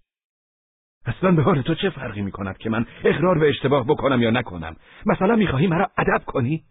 اصلا 1.06 1.32
به 1.32 1.44
حال 1.44 1.62
تو 1.62 1.76
چه 1.76 1.90
فرقی 1.90 2.22
می 2.22 2.32
کند 2.32 2.58
که 2.58 2.70
من 2.70 2.86
اقرار 3.04 3.40
به 3.40 3.50
اشتباه 3.50 3.86
بکنم 3.86 4.22
یا 4.22 4.30
نکنم؟ 4.30 4.76
مثلا 5.06 5.36
می‌خواهی 5.36 5.68
مرا 5.68 5.92
ادب 5.98 6.26
کنی؟ 6.26 6.64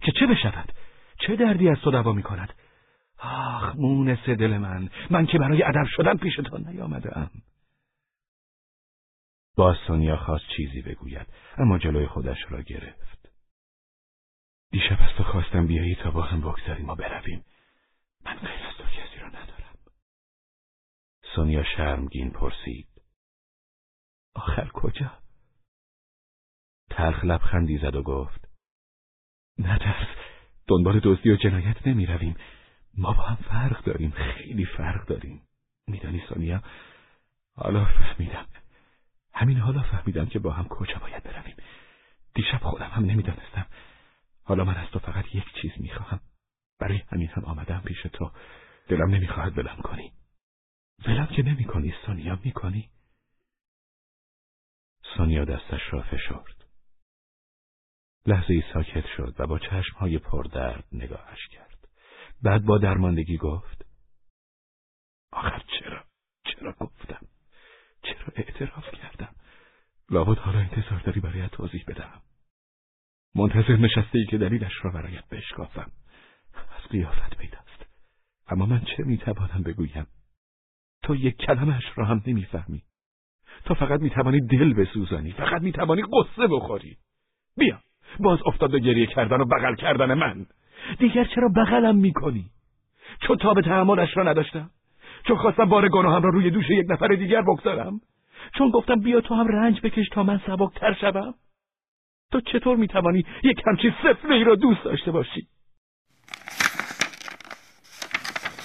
که 0.00 0.12
چه 0.12 0.26
بشود؟ 0.26 0.72
چه 1.18 1.36
دردی 1.36 1.68
از 1.68 1.78
تو 1.78 1.90
دوا 1.90 2.12
می 2.12 2.22
کند؟ 2.22 2.54
آخ 3.18 3.76
مونس 3.76 4.28
دل 4.28 4.58
من. 4.58 4.90
من 5.10 5.26
که 5.26 5.38
برای 5.38 5.62
ادب 5.62 5.86
شدن 5.86 6.16
پیش 6.16 6.36
تو 6.36 6.58
نیامدم. 6.58 7.30
باز 9.56 9.76
سونیا 9.86 10.16
خواست 10.16 10.44
چیزی 10.56 10.82
بگوید 10.82 11.26
اما 11.56 11.78
جلوی 11.78 12.06
خودش 12.06 12.38
را 12.48 12.62
گرفت. 12.62 13.28
دیشب 14.70 14.98
از 15.00 15.16
تو 15.16 15.24
خواستم 15.24 15.66
بیایی 15.66 15.94
تا 15.94 16.10
با 16.10 16.22
هم 16.22 16.40
بگذاریم 16.40 16.88
و 16.88 16.94
برویم. 16.94 17.44
من 18.24 18.36
غیر 18.36 18.66
از 18.66 18.76
تو 18.76 18.84
کسی 18.84 19.20
را 19.20 19.28
ندارم. 19.28 19.74
سونیا 21.34 21.64
شرمگین 21.76 22.30
پرسید. 22.30 22.88
آخر 24.34 24.68
کجا؟ 24.68 25.12
تلخ 26.90 27.24
لبخندی 27.24 27.78
زد 27.78 27.94
و 27.94 28.02
گفت 28.02 28.47
نترس 29.58 30.06
دنبال 30.68 31.00
دزدی 31.00 31.30
و 31.30 31.36
جنایت 31.36 31.86
نمی 31.86 32.06
رویم 32.06 32.36
ما 32.96 33.12
با 33.12 33.22
هم 33.22 33.36
فرق 33.36 33.84
داریم. 33.84 34.10
خیلی 34.10 34.64
فرق 34.64 35.06
داریم. 35.06 35.42
میدانی 35.86 36.22
سونیا؟ 36.28 36.62
حالا 37.56 37.84
فهمیدم. 37.84 38.46
همین 39.34 39.58
حالا 39.58 39.82
فهمیدم 39.82 40.26
که 40.26 40.38
با 40.38 40.52
هم 40.52 40.68
کجا 40.68 40.98
باید 40.98 41.22
برویم. 41.22 41.56
دیشب 42.34 42.58
خودم 42.62 42.88
هم 42.88 43.04
نمی‌دانستم. 43.04 43.66
حالا 44.44 44.64
من 44.64 44.74
از 44.74 44.90
تو 44.90 44.98
فقط 44.98 45.34
یک 45.34 45.44
چیز 45.62 45.72
می‌خواهم. 45.76 46.20
برای 46.78 47.02
همین 47.12 47.28
هم 47.28 47.44
آمدم 47.44 47.82
پیش 47.84 48.02
تو. 48.02 48.30
دلم 48.88 49.10
نمی‌خواهد 49.10 49.58
ولم 49.58 49.76
کنی. 49.82 50.12
ولم 51.06 51.26
که 51.26 51.42
نمی‌کنی 51.42 51.94
سونیا 52.06 52.38
می‌کنی؟ 52.44 52.90
سونیا 55.16 55.44
دستش 55.44 55.92
را 55.92 56.02
فشرد. 56.02 56.57
لحظه 58.28 58.54
ای 58.54 58.62
ساکت 58.74 59.04
شد 59.16 59.34
و 59.38 59.46
با 59.46 59.58
چشمهای 59.58 60.18
پردرد 60.18 60.84
نگاهش 60.92 61.48
کرد. 61.48 61.88
بعد 62.42 62.64
با 62.64 62.78
درماندگی 62.78 63.36
گفت 63.36 63.86
آخر 65.32 65.62
چرا 65.78 66.04
چرا 66.44 66.72
گفتم؟ 66.72 67.26
چرا 68.02 68.32
اعتراف 68.36 68.84
کردم؟ 68.94 69.34
لابد 70.10 70.38
حالا 70.38 70.58
انتظار 70.58 71.00
داری 71.00 71.20
برایت 71.20 71.50
توضیح 71.50 71.84
بدم 71.88 72.22
منتظر 73.34 73.76
نشسته 73.76 74.18
ای 74.18 74.26
که 74.26 74.38
دلیلش 74.38 74.72
را 74.82 74.90
برایت 74.90 75.28
بشکافم. 75.28 75.90
از 76.54 76.88
قیافت 76.90 77.36
پیداست 77.36 77.86
اما 78.48 78.66
من 78.66 78.80
چه 78.80 79.02
می‌توانم 79.02 79.62
بگویم؟ 79.62 80.06
تو 81.02 81.16
یک 81.16 81.36
کلمش 81.36 81.84
را 81.96 82.04
هم 82.04 82.22
نمی‌فهمی. 82.26 82.82
تو 83.64 83.74
فقط 83.74 84.00
می‌توانی 84.00 84.40
دل 84.40 84.74
بسوزانی 84.74 85.32
فقط 85.32 85.62
می‌توانی 85.62 86.02
قصه 86.02 86.46
بخوری. 86.46 86.98
بیا. 87.56 87.87
باز 88.20 88.38
افتاد 88.46 88.70
به 88.70 88.78
گریه 88.78 89.06
کردن 89.06 89.40
و 89.40 89.44
بغل 89.44 89.74
کردن 89.74 90.14
من. 90.14 90.46
دیگر 90.98 91.24
چرا 91.24 91.48
بغلم 91.48 91.96
می‌کنی؟ 91.96 92.50
چون 93.20 93.36
تاب 93.36 93.60
تحملش 93.60 94.16
را 94.16 94.22
نداشتم. 94.22 94.70
چون 95.26 95.36
خواستم 95.36 95.64
بار 95.64 95.88
گناهم 95.88 96.22
را 96.22 96.30
روی 96.30 96.50
دوش 96.50 96.70
یک 96.70 96.86
نفر 96.90 97.08
دیگر 97.08 97.42
بگذارم. 97.42 98.00
چون 98.58 98.70
گفتم 98.70 99.00
بیا 99.00 99.20
تو 99.20 99.34
هم 99.34 99.46
رنج 99.48 99.80
بکش 99.80 100.08
تا 100.12 100.22
من 100.22 100.40
سبکتر 100.46 100.94
شوم. 101.00 101.34
تو 102.32 102.40
چطور 102.40 102.76
می‌توانی 102.76 103.24
یک 103.44 103.62
همچین 103.66 103.94
سفله 104.02 104.34
ای 104.34 104.44
را 104.44 104.54
دوست 104.54 104.84
داشته 104.84 105.10
باشی؟ 105.10 105.48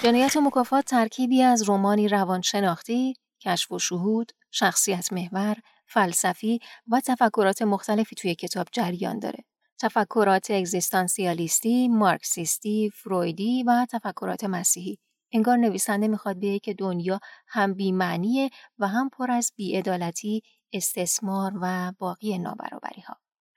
جنایت 0.03 0.36
و 0.36 0.41
مکافات 0.41 0.86
ترکیبی 0.86 1.41
از 1.41 1.69
رومانی 1.69 2.08
روانشناختی، 2.08 3.13
کشف 3.45 3.71
و 3.71 3.79
شهود، 3.79 4.32
شخصیت 4.51 5.13
محور، 5.13 5.56
فلسفی 5.93 6.60
و 6.88 6.99
تفکرات 6.99 7.62
مختلفی 7.62 8.15
توی 8.15 8.36
کتاب 8.36 8.67
جریان 8.71 9.19
داره. 9.19 9.43
تفکرات 9.79 10.51
اگزیستانسیالیستی، 10.51 11.88
مارکسیستی، 11.88 12.89
فرویدی 12.89 13.63
و 13.63 13.88
تفکرات 13.91 14.43
مسیحی. 14.43 14.97
انگار 15.32 15.58
نویسنده 15.58 16.08
می‌خواد 16.08 16.39
بیه 16.39 16.60
که 16.60 16.73
دنیا 16.73 17.19
هم 17.47 17.73
بیمعنیه 17.73 18.49
و 18.79 18.88
هم 18.88 19.10
پر 19.10 19.32
از 19.32 19.51
بیعدالتی، 19.56 20.41
استثمار 20.73 21.53
و 21.62 21.93
باقی 21.99 22.38
نابرابری 22.38 23.01
ها. 23.01 23.15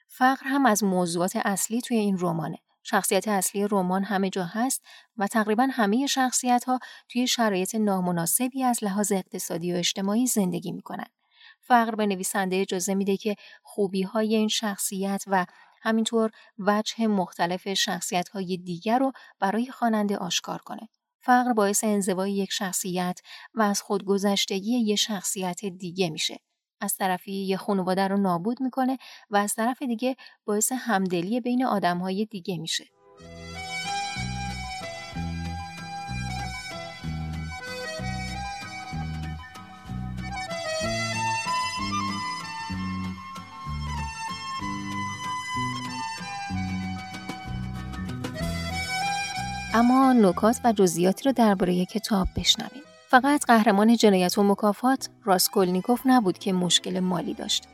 فقر 0.09 0.46
هم 0.46 0.66
از 0.66 0.85
موضوعات 0.85 1.37
اصلی 1.44 1.81
توی 1.81 1.96
این 1.96 2.16
رمانه. 2.20 2.59
شخصیت 2.83 3.29
اصلی 3.29 3.68
رمان 3.70 4.05
همه 4.05 4.31
جا 4.31 4.44
هست 4.44 4.83
و 5.16 5.27
تقریبا 5.27 5.68
همه 5.70 6.07
شخصیت 6.07 6.64
ها 6.64 6.79
توی 7.09 7.27
شرایط 7.27 7.75
نامناسبی 7.75 8.64
از 8.64 8.85
لحاظ 8.85 9.12
اقتصادی 9.12 9.72
و 9.72 9.77
اجتماعی 9.77 10.27
زندگی 10.27 10.72
می‌کنن. 10.72 11.07
فقر 11.67 11.95
به 11.95 12.07
نویسنده 12.07 12.57
اجازه 12.57 12.95
میده 12.95 13.17
که 13.17 13.37
خوبی 13.63 14.03
های 14.03 14.37
این 14.37 14.49
شخصیت 14.49 15.25
و 15.27 15.47
همینطور 15.83 16.31
وجه 16.59 17.07
مختلف 17.07 17.75
شخصیت 17.75 18.29
های 18.29 18.57
دیگر 18.57 18.99
رو 18.99 19.13
برای 19.41 19.67
خواننده 19.67 20.17
آشکار 20.17 20.59
کنه. 20.59 20.89
فقر 21.21 21.53
باعث 21.53 21.85
انزوای 21.85 22.33
یک 22.33 22.53
شخصیت 22.53 23.21
و 23.55 23.63
از 23.63 23.83
خودگذشتگی 23.83 24.79
یک 24.79 24.97
شخصیت 24.97 25.65
دیگه 25.65 26.11
میشه. 26.11 26.41
از 26.81 26.97
طرفی 26.97 27.33
یه 27.33 27.57
خانواده 27.57 28.09
رو 28.09 28.17
نابود 28.17 28.63
می‌کنه 28.63 28.99
و 29.31 29.37
از 29.37 29.55
طرف 29.55 29.83
دیگه 29.83 30.17
باعث 30.45 30.73
همدلی 30.73 31.41
بین 31.41 31.65
آدمهای 31.65 32.25
دیگه 32.25 32.59
میشه. 32.59 32.96
اما 49.77 50.12
نکات 50.12 50.61
و 50.65 50.73
جزئیاتی 50.73 51.25
رو 51.25 51.33
درباره 51.33 51.85
کتاب 51.85 52.29
بشنویم. 52.37 52.83
فقط 53.09 53.45
قهرمان 53.45 53.97
جنایت 53.97 54.39
و 54.39 54.43
مکافات 54.43 55.09
راسکولنیکوف 55.25 56.01
نبود 56.05 56.39
که 56.39 56.53
مشکل 56.53 57.01
مالی 57.01 57.35
داشت. 57.35 57.65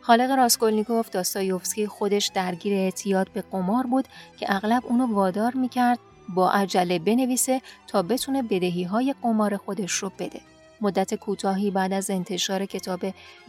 خالق 0.00 0.30
راسکولنیکوف 0.30 1.10
داستایوفسکی 1.10 1.86
خودش 1.86 2.30
درگیر 2.34 2.74
اعتیاد 2.74 3.32
به 3.32 3.42
قمار 3.42 3.86
بود 3.86 4.08
که 4.38 4.54
اغلب 4.54 4.82
اونو 4.86 5.14
وادار 5.14 5.54
می‌کرد 5.54 5.98
با 6.28 6.50
عجله 6.50 6.98
بنویسه 6.98 7.62
تا 7.86 8.02
بتونه 8.02 8.42
بدهی 8.42 8.84
های 8.84 9.14
قمار 9.22 9.56
خودش 9.56 9.92
رو 9.92 10.12
بده. 10.18 10.40
مدت 10.80 11.14
کوتاهی 11.14 11.70
بعد 11.70 11.92
از 11.92 12.10
انتشار 12.10 12.66
کتاب 12.66 13.00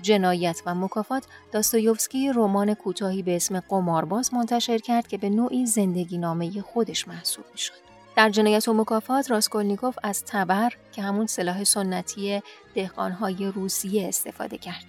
جنایت 0.01 0.61
و 0.65 0.75
مکافات 0.75 1.23
داستایوفسکی 1.51 2.31
رمان 2.33 2.73
کوتاهی 2.73 3.23
به 3.23 3.35
اسم 3.35 3.59
قمارباز 3.59 4.33
منتشر 4.33 4.77
کرد 4.77 5.07
که 5.07 5.17
به 5.17 5.29
نوعی 5.29 5.65
زندگی 5.65 6.17
نامه 6.17 6.61
خودش 6.61 7.07
محسوب 7.07 7.45
می‌شد. 7.51 7.73
در 8.15 8.29
جنایت 8.29 8.67
و 8.67 8.73
مکافات 8.73 9.31
راسکولنیکوف 9.31 9.97
از 10.03 10.23
تبر 10.25 10.73
که 10.91 11.01
همون 11.01 11.27
سلاح 11.27 11.63
سنتی 11.63 12.41
دهقانهای 12.75 13.45
روسیه 13.45 14.07
استفاده 14.07 14.57
کرد. 14.57 14.85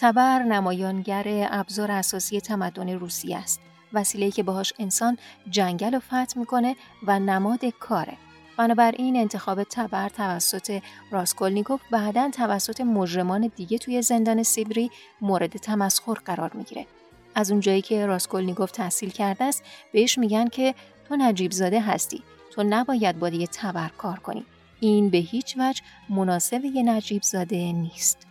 تبر 0.00 0.42
نمایانگر 0.42 1.48
ابزار 1.50 1.90
اساسی 1.90 2.40
تمدن 2.40 2.88
روسیه 2.88 3.36
است. 3.38 3.60
وسیله‌ای 3.92 4.32
که 4.32 4.42
باهاش 4.42 4.72
انسان 4.78 5.18
جنگل 5.50 5.94
و 5.94 6.00
فتح 6.00 6.38
می‌کنه 6.38 6.76
و 7.06 7.18
نماد 7.18 7.64
کاره. 7.64 8.16
بنابراین 8.58 9.16
انتخاب 9.16 9.62
تبر 9.62 10.08
توسط 10.08 10.82
راسکولنیکوف 11.10 11.80
بعدا 11.90 12.30
توسط 12.30 12.80
مجرمان 12.80 13.52
دیگه 13.56 13.78
توی 13.78 14.02
زندان 14.02 14.42
سیبری 14.42 14.90
مورد 15.20 15.50
تمسخر 15.50 16.14
قرار 16.14 16.50
می‌گیره. 16.54 16.86
از 17.34 17.50
اونجایی 17.50 17.82
که 17.82 18.06
راسکولنیکوف 18.06 18.70
تحصیل 18.70 19.10
کرده 19.10 19.44
است 19.44 19.64
بهش 19.92 20.18
میگن 20.18 20.48
که 20.48 20.74
تو 21.08 21.16
نجیب 21.16 21.52
زاده 21.52 21.80
هستی. 21.80 22.22
تو 22.50 22.62
نباید 22.62 23.18
با 23.18 23.28
دیگه 23.28 23.46
تبر 23.46 23.90
کار 23.98 24.18
کنی. 24.18 24.44
این 24.80 25.10
به 25.10 25.18
هیچ 25.18 25.56
وجه 25.58 25.82
مناسب 26.08 26.64
یه 26.64 26.82
نجیب 26.82 27.22
زاده 27.22 27.72
نیست. 27.72 28.26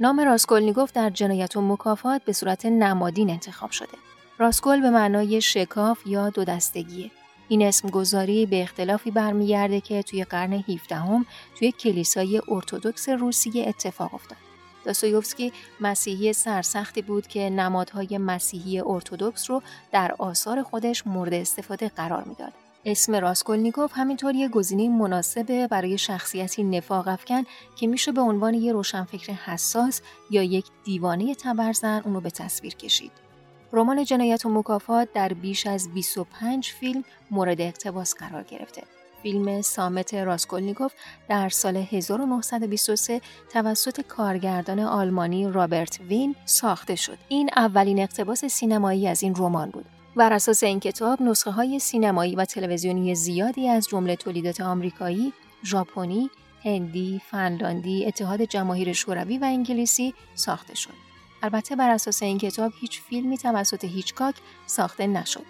نام 0.00 0.20
راسکولنیکوف 0.20 0.92
در 0.92 1.10
جنایت 1.10 1.56
و 1.56 1.60
مکافات 1.60 2.24
به 2.24 2.32
صورت 2.32 2.66
نمادین 2.66 3.30
انتخاب 3.30 3.70
شده. 3.70 3.98
راسکول 4.38 4.80
به 4.80 4.90
معنای 4.90 5.40
شکاف 5.40 6.06
یا 6.06 6.30
دو 6.30 6.44
دستگیه. 6.44 7.10
این 7.48 7.62
اسم 7.62 7.88
گذاری 7.88 8.46
به 8.46 8.62
اختلافی 8.62 9.10
برمیگرده 9.10 9.80
که 9.80 10.02
توی 10.02 10.24
قرن 10.24 10.52
17 10.52 10.96
هم 10.96 11.26
توی 11.58 11.72
کلیسای 11.72 12.42
ارتودکس 12.48 13.08
روسیه 13.08 13.68
اتفاق 13.68 14.14
افتاد. 14.14 14.38
داستویوفسکی 14.84 15.52
مسیحی 15.80 16.32
سرسختی 16.32 17.02
بود 17.02 17.26
که 17.26 17.50
نمادهای 17.50 18.18
مسیحی 18.18 18.80
ارتودکس 18.80 19.50
رو 19.50 19.62
در 19.92 20.14
آثار 20.18 20.62
خودش 20.62 21.06
مورد 21.06 21.34
استفاده 21.34 21.88
قرار 21.88 22.24
می‌داد. 22.24 22.52
اسم 22.84 23.14
راسکولنیکوف 23.14 23.92
همینطور 23.94 24.34
یه 24.34 24.48
گزینه 24.48 24.88
مناسبه 24.88 25.66
برای 25.66 25.98
شخصیتی 25.98 26.64
نفاق 26.64 27.08
افکن 27.08 27.42
که 27.76 27.86
میشه 27.86 28.12
به 28.12 28.20
عنوان 28.20 28.54
یه 28.54 28.72
روشنفکر 28.72 29.32
حساس 29.32 30.00
یا 30.30 30.42
یک 30.42 30.66
دیوانه 30.84 31.34
تبرزن 31.34 32.02
اونو 32.04 32.20
به 32.20 32.30
تصویر 32.30 32.74
کشید. 32.74 33.25
رمان 33.72 34.04
جنایت 34.04 34.46
و 34.46 34.48
مکافات 34.48 35.12
در 35.12 35.28
بیش 35.28 35.66
از 35.66 35.94
25 35.94 36.72
فیلم 36.72 37.04
مورد 37.30 37.60
اقتباس 37.60 38.14
قرار 38.14 38.42
گرفته. 38.42 38.82
فیلم 39.22 39.62
صامت 39.62 40.14
راسکولنیکوف 40.14 40.92
در 41.28 41.48
سال 41.48 41.76
1923 41.76 43.20
توسط 43.52 44.00
کارگردان 44.00 44.80
آلمانی 44.80 45.48
رابرت 45.48 46.00
وینه 46.00 46.34
ساخته 46.44 46.94
شد. 46.94 47.18
این 47.28 47.50
اولین 47.56 48.00
اقتباس 48.00 48.44
سینمایی 48.44 49.08
از 49.08 49.22
این 49.22 49.34
رمان 49.36 49.70
بود. 49.70 49.84
بر 50.16 50.32
اساس 50.32 50.62
این 50.62 50.80
کتاب 50.80 51.22
نسخه 51.22 51.50
های 51.50 51.78
سینمایی 51.78 52.36
و 52.36 52.44
تلویزیونی 52.44 53.14
زیادی 53.14 53.68
از 53.68 53.88
جمله 53.88 54.16
تولیدات 54.16 54.60
آمریکایی، 54.60 55.32
ژاپنی، 55.64 56.30
هندی، 56.64 57.20
فنلاندی، 57.30 58.06
اتحاد 58.06 58.42
جماهیر 58.42 58.92
شوروی 58.92 59.38
و 59.38 59.44
انگلیسی 59.44 60.14
ساخته 60.34 60.74
شد. 60.74 61.05
البته 61.46 61.76
بر 61.76 61.90
اساس 61.90 62.22
این 62.22 62.38
کتاب 62.38 62.72
هیچ 62.80 63.00
فیلمی 63.00 63.38
توسط 63.38 63.84
هیچکاک 63.84 64.34
ساخته 64.66 65.06
نشد. 65.06 65.42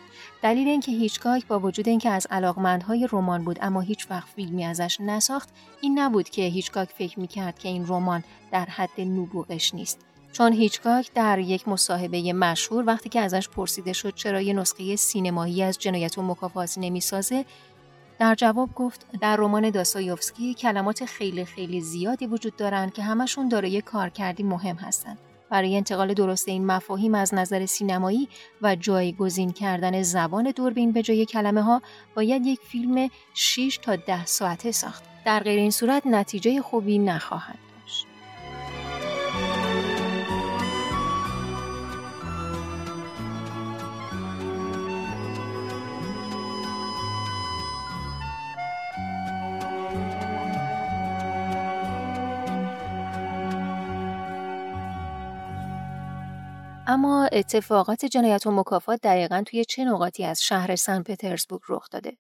دلیل 0.43 0.69
اینکه 0.69 0.93
هیچکاک 0.93 1.47
با 1.47 1.61
وجود 1.61 1.89
اینکه 1.89 2.11
از 2.11 2.27
علاقمندهای 2.31 3.09
رمان 3.13 3.45
بود 3.45 3.59
اما 3.63 3.81
هیچ 3.81 4.11
وقت 4.11 4.29
فیلمی 4.29 4.65
ازش 4.65 5.01
نساخت 5.01 5.49
این 5.81 5.99
نبود 5.99 6.29
که 6.29 6.43
هیچکاک 6.43 6.89
فکر 6.89 7.21
می‌کرد 7.21 7.59
که 7.59 7.69
این 7.69 7.87
رمان 7.89 8.25
در 8.53 8.65
حد 8.65 9.01
نبوغش 9.01 9.75
نیست 9.75 9.99
چون 10.33 10.53
هیچکاک 10.53 11.13
در 11.15 11.39
یک 11.39 11.69
مصاحبه 11.69 12.33
مشهور 12.33 12.85
وقتی 12.87 13.09
که 13.09 13.21
ازش 13.21 13.49
پرسیده 13.49 13.93
شد 13.93 14.15
چرا 14.15 14.41
یه 14.41 14.53
نسخه 14.53 14.97
سینمایی 14.97 15.63
از 15.63 15.79
جنایت 15.79 16.19
و 16.19 16.23
مکافات 16.23 16.79
نمی‌سازه 16.79 17.45
در 18.19 18.35
جواب 18.35 18.75
گفت 18.75 19.07
در 19.21 19.37
رمان 19.37 19.71
داستایوفسکی 19.71 20.55
کلمات 20.55 21.05
خیلی 21.05 21.45
خیلی 21.45 21.81
زیادی 21.81 22.27
وجود 22.27 22.57
دارند 22.57 22.93
که 22.93 23.03
همشون 23.03 23.49
دارای 23.49 23.81
کارکردی 23.81 24.43
مهم 24.43 24.77
هستند. 24.77 25.19
برای 25.51 25.77
انتقال 25.77 26.15
درست 26.15 26.49
این 26.49 26.67
مفاهیم 26.67 27.15
از 27.15 27.35
نظر 27.35 27.67
سینمایی 27.67 28.29
و 28.63 28.77
جایگزین 28.77 29.53
کردن 29.53 30.03
زبان 30.03 30.51
دوربین 30.51 30.93
به 30.93 31.03
جای 31.03 31.27
کلمه 31.27 31.63
ها 31.63 31.83
باید 32.15 32.47
یک 32.47 32.61
فیلم 32.61 33.09
6 33.35 33.79
تا 33.83 33.97
10 33.97 34.27
ساعته 34.27 34.73
ساخت. 34.73 35.03
در 35.25 35.41
غیر 35.41 35.59
این 35.59 35.71
صورت 35.71 36.07
نتیجه 36.07 36.63
خوبی 36.63 36.99
نخواهد. 36.99 37.66
اما 56.87 57.29
اتفاقات 57.33 58.05
جنایت 58.05 58.47
و 58.47 58.51
مکافات 58.51 59.01
دقیقا 59.03 59.43
توی 59.47 59.65
چه 59.65 59.85
نقاطی 59.85 60.25
از 60.25 60.43
شهر 60.43 60.77
سن 60.77 61.03
پترزبورگ 61.03 61.63
رخ 61.69 61.89
داده؟ 61.91 62.17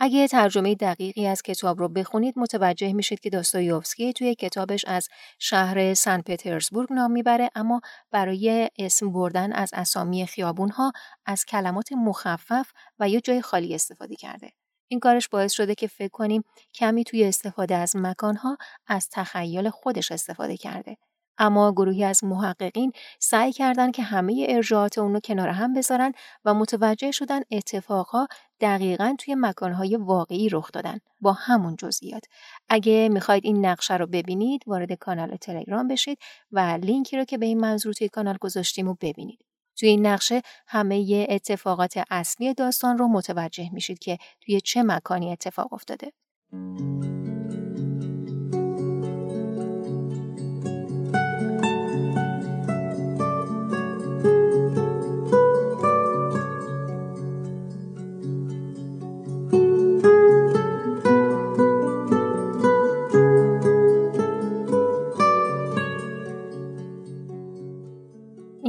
اگه 0.00 0.28
ترجمه 0.28 0.74
دقیقی 0.74 1.26
از 1.26 1.42
کتاب 1.42 1.78
رو 1.78 1.88
بخونید 1.88 2.34
متوجه 2.38 2.92
میشید 2.92 3.20
که 3.20 3.30
داستایوفسکی 3.30 4.12
توی 4.12 4.34
کتابش 4.34 4.84
از 4.84 5.08
شهر 5.38 5.94
سن 5.94 6.20
پترزبورگ 6.20 6.92
نام 6.92 7.10
می‌بره 7.10 7.50
اما 7.54 7.80
برای 8.10 8.68
اسم 8.78 9.12
بردن 9.12 9.52
از 9.52 9.70
اسامی 9.74 10.26
خیابون 10.26 10.70
ها 10.70 10.92
از 11.26 11.44
کلمات 11.44 11.92
مخفف 11.92 12.70
و 12.98 13.08
یا 13.08 13.20
جای 13.20 13.42
خالی 13.42 13.74
استفاده 13.74 14.16
کرده. 14.16 14.50
این 14.88 15.00
کارش 15.00 15.28
باعث 15.28 15.52
شده 15.52 15.74
که 15.74 15.86
فکر 15.86 16.10
کنیم 16.12 16.42
کمی 16.74 17.04
توی 17.04 17.24
استفاده 17.24 17.74
از 17.76 17.96
مکانها 17.96 18.56
از 18.86 19.08
تخیل 19.12 19.70
خودش 19.70 20.12
استفاده 20.12 20.56
کرده. 20.56 20.96
اما 21.38 21.72
گروهی 21.72 22.04
از 22.04 22.24
محققین 22.24 22.92
سعی 23.18 23.52
کردند 23.52 23.94
که 23.94 24.02
همه 24.02 24.46
ارجاعات 24.48 24.98
اونو 24.98 25.20
کنار 25.20 25.48
هم 25.48 25.74
بذارن 25.74 26.12
و 26.44 26.54
متوجه 26.54 27.10
شدن 27.10 27.40
اتفاقها 27.50 28.28
دقیقا 28.60 29.16
توی 29.18 29.34
مکانهای 29.34 29.96
واقعی 29.96 30.48
رخ 30.48 30.72
دادن 30.72 30.98
با 31.20 31.32
همون 31.32 31.76
جزئیات. 31.76 32.22
اگه 32.68 33.08
می‌خواید 33.08 33.44
این 33.44 33.66
نقشه 33.66 33.96
رو 33.96 34.06
ببینید 34.06 34.62
وارد 34.66 34.92
کانال 34.92 35.36
تلگرام 35.36 35.88
بشید 35.88 36.18
و 36.52 36.78
لینکی 36.82 37.16
رو 37.16 37.24
که 37.24 37.38
به 37.38 37.46
این 37.46 37.60
منظور 37.60 37.92
توی 37.92 38.08
کانال 38.08 38.36
گذاشتیم 38.40 38.86
رو 38.86 38.96
ببینید. 39.00 39.44
توی 39.76 39.88
این 39.88 40.06
نقشه 40.06 40.42
همه 40.66 41.26
اتفاقات 41.28 42.00
اصلی 42.10 42.54
داستان 42.54 42.98
رو 42.98 43.08
متوجه 43.08 43.70
میشید 43.72 43.98
که 43.98 44.18
توی 44.40 44.60
چه 44.60 44.82
مکانی 44.82 45.32
اتفاق 45.32 45.72
افتاده. 45.72 46.12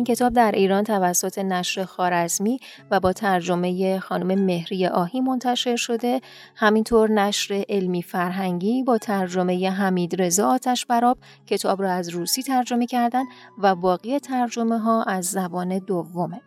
کتاب 0.04 0.34
در 0.34 0.52
ایران 0.52 0.84
توسط 0.84 1.38
نشر 1.40 1.84
خارزمی 1.84 2.60
و 2.92 3.00
با 3.00 3.14
ترجمه 3.14 4.00
خانم 4.00 4.46
مهری 4.46 4.88
آهی 4.88 5.22
منتشر 5.22 5.76
شده. 5.76 6.22
همینطور 6.56 7.12
نشر 7.12 7.64
علمی 7.70 8.02
فرهنگی 8.02 8.84
با 8.84 8.98
ترجمه 8.98 9.70
حمید 9.70 10.22
رضا 10.22 10.50
آتش 10.50 10.86
براب 10.86 11.18
کتاب 11.48 11.82
را 11.82 11.92
از 11.92 12.10
روسی 12.10 12.44
ترجمه 12.44 12.86
کردن 12.86 13.24
و 13.58 13.76
باقی 13.76 14.20
ترجمه 14.20 14.80
ها 14.80 15.04
از 15.04 15.26
زبان 15.26 15.80
دومه. 15.80 16.42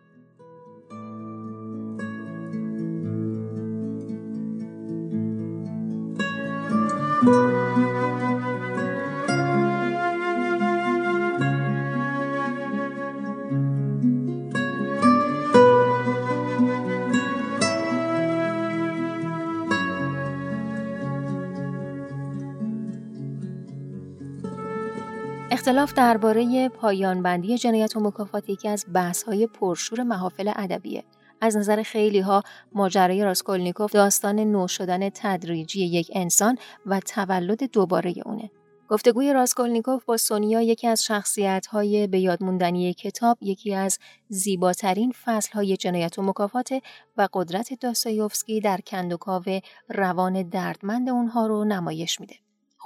اختلاف 25.79 25.93
درباره 25.93 26.69
پایان 26.69 27.23
بندی 27.23 27.59
جنایت 27.59 27.97
و 27.97 28.01
مکافات 28.01 28.49
یکی 28.49 28.69
از 28.69 28.87
های 29.27 29.47
پرشور 29.47 30.03
محافل 30.03 30.53
ادبیه. 30.57 31.05
از 31.41 31.57
نظر 31.57 31.83
خیلی 31.83 32.21
ها 32.21 32.43
ماجرای 32.73 33.25
راسکولنیکوف 33.25 33.93
داستان 33.93 34.41
نو 34.41 34.69
شدن 34.69 35.09
تدریجی 35.09 35.87
یک 35.87 36.11
انسان 36.15 36.57
و 36.87 37.01
تولد 37.01 37.71
دوباره 37.71 38.15
اونه. 38.27 38.51
گفتگوی 38.89 39.33
راسکولنیکوف 39.33 40.05
با 40.05 40.17
سونیا 40.17 40.63
یکی 40.63 40.87
از 40.87 41.05
شخصیت 41.05 41.67
های 41.67 42.07
به 42.07 42.19
یادموندنی 42.19 42.95
کتاب 42.95 43.39
یکی 43.41 43.75
از 43.75 43.99
زیباترین 44.29 45.13
فصل 45.25 45.53
های 45.53 45.77
جنایت 45.77 46.19
و 46.19 46.23
مکافات 46.23 46.71
و 47.17 47.29
قدرت 47.33 47.81
داستایوفسکی 47.81 48.61
در 48.61 48.81
کندوکاو 48.87 49.45
روان 49.89 50.49
دردمند 50.49 51.09
اونها 51.09 51.47
رو 51.47 51.65
نمایش 51.65 52.21
میده. 52.21 52.35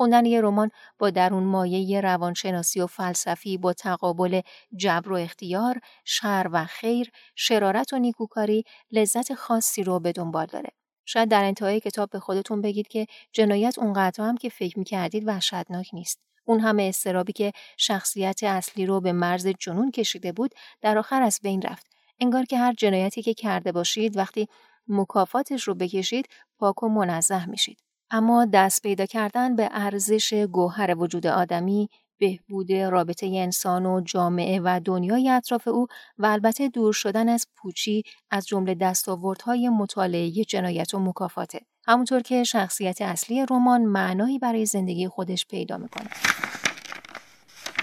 خوندن 0.02 0.26
یه 0.26 0.40
رمان 0.40 0.70
با 0.98 1.10
درون 1.10 1.42
مایه 1.42 2.00
روانشناسی 2.00 2.80
و 2.80 2.86
فلسفی 2.86 3.58
با 3.58 3.72
تقابل 3.72 4.40
جبر 4.76 5.12
و 5.12 5.16
اختیار، 5.16 5.80
شر 6.04 6.46
و 6.52 6.64
خیر، 6.64 7.10
شرارت 7.36 7.92
و 7.92 7.98
نیکوکاری 7.98 8.64
لذت 8.90 9.34
خاصی 9.34 9.82
رو 9.82 10.00
به 10.00 10.12
دنبال 10.12 10.46
داره. 10.46 10.70
شاید 11.04 11.28
در 11.28 11.44
انتهای 11.44 11.80
کتاب 11.80 12.10
به 12.10 12.20
خودتون 12.20 12.62
بگید 12.62 12.88
که 12.88 13.06
جنایت 13.32 13.78
اونقدر 13.78 14.24
هم 14.24 14.36
که 14.36 14.48
فکر 14.48 14.78
می‌کردید 14.78 15.28
وحشتناک 15.28 15.90
نیست. 15.92 16.20
اون 16.44 16.60
همه 16.60 16.82
استرابی 16.82 17.32
که 17.32 17.52
شخصیت 17.76 18.42
اصلی 18.42 18.86
رو 18.86 19.00
به 19.00 19.12
مرز 19.12 19.46
جنون 19.46 19.90
کشیده 19.90 20.32
بود 20.32 20.54
در 20.80 20.98
آخر 20.98 21.22
از 21.22 21.40
بین 21.42 21.62
رفت. 21.62 21.86
انگار 22.20 22.44
که 22.44 22.58
هر 22.58 22.72
جنایتی 22.72 23.22
که 23.22 23.34
کرده 23.34 23.72
باشید 23.72 24.16
وقتی 24.16 24.48
مکافاتش 24.88 25.62
رو 25.62 25.74
بکشید 25.74 26.28
پاک 26.58 26.82
و 26.82 26.88
منزه 26.88 27.46
میشید. 27.46 27.91
اما 28.14 28.46
دست 28.52 28.82
پیدا 28.82 29.06
کردن 29.06 29.56
به 29.56 29.68
ارزش 29.72 30.46
گوهر 30.52 30.94
وجود 30.98 31.26
آدمی، 31.26 31.88
بهبود 32.18 32.72
رابطه 32.72 33.26
انسان 33.26 33.86
و 33.86 34.00
جامعه 34.00 34.60
و 34.64 34.80
دنیای 34.84 35.28
اطراف 35.28 35.68
او 35.68 35.86
و 36.18 36.26
البته 36.26 36.68
دور 36.68 36.92
شدن 36.92 37.28
از 37.28 37.46
پوچی 37.56 38.02
از 38.30 38.46
جمله 38.46 38.74
دستاوردهای 38.74 39.68
مطالعه 39.68 40.30
جنایت 40.30 40.94
و 40.94 40.98
مکافاته. 40.98 41.60
همونطور 41.86 42.20
که 42.20 42.44
شخصیت 42.44 43.02
اصلی 43.02 43.46
رمان 43.50 43.82
معنایی 43.82 44.38
برای 44.38 44.66
زندگی 44.66 45.08
خودش 45.08 45.46
پیدا 45.46 45.76
می‌کنه. 45.76 46.08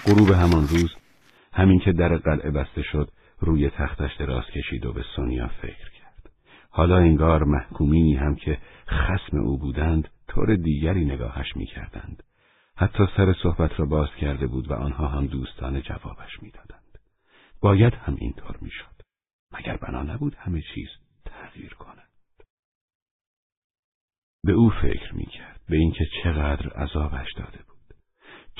غروب 0.06 0.30
همان 0.30 0.68
روز 0.68 0.90
همین 1.52 1.80
که 1.84 1.92
در 1.92 2.16
قلعه 2.16 2.50
بسته 2.50 2.82
شد 2.92 3.10
روی 3.40 3.70
تختش 3.70 4.10
دراز 4.18 4.44
کشید 4.44 4.86
و 4.86 4.92
به 4.92 5.02
سونیا 5.16 5.50
فکر 5.62 5.90
کرد. 5.98 6.32
حالا 6.70 6.96
انگار 6.96 7.44
محکومینی 7.44 8.14
هم 8.14 8.36
که 8.36 8.58
خسم 8.88 9.36
او 9.36 9.58
بودند 9.58 10.08
طور 10.30 10.56
دیگری 10.56 11.04
نگاهش 11.04 11.56
می‌کردند. 11.56 12.22
حتی 12.76 13.04
سر 13.16 13.34
صحبت 13.42 13.80
را 13.80 13.86
باز 13.86 14.08
کرده 14.20 14.46
بود 14.46 14.70
و 14.70 14.74
آنها 14.74 15.08
هم 15.08 15.26
دوستان 15.26 15.82
جوابش 15.82 16.42
می‌دادند. 16.42 16.98
باید 17.60 17.94
هم 17.94 18.16
اینطور 18.18 18.58
می‌شد. 18.60 19.02
مگر 19.52 19.76
بنا 19.76 20.02
نبود 20.02 20.34
همه 20.34 20.62
چیز 20.74 20.88
تغییر 21.24 21.74
کند. 21.74 22.08
به 24.44 24.52
او 24.52 24.70
فکر 24.70 25.14
می‌کرد 25.14 25.60
به 25.68 25.76
اینکه 25.76 26.04
چقدر 26.22 26.68
عذابش 26.68 27.32
داده 27.32 27.58
بود. 27.68 27.94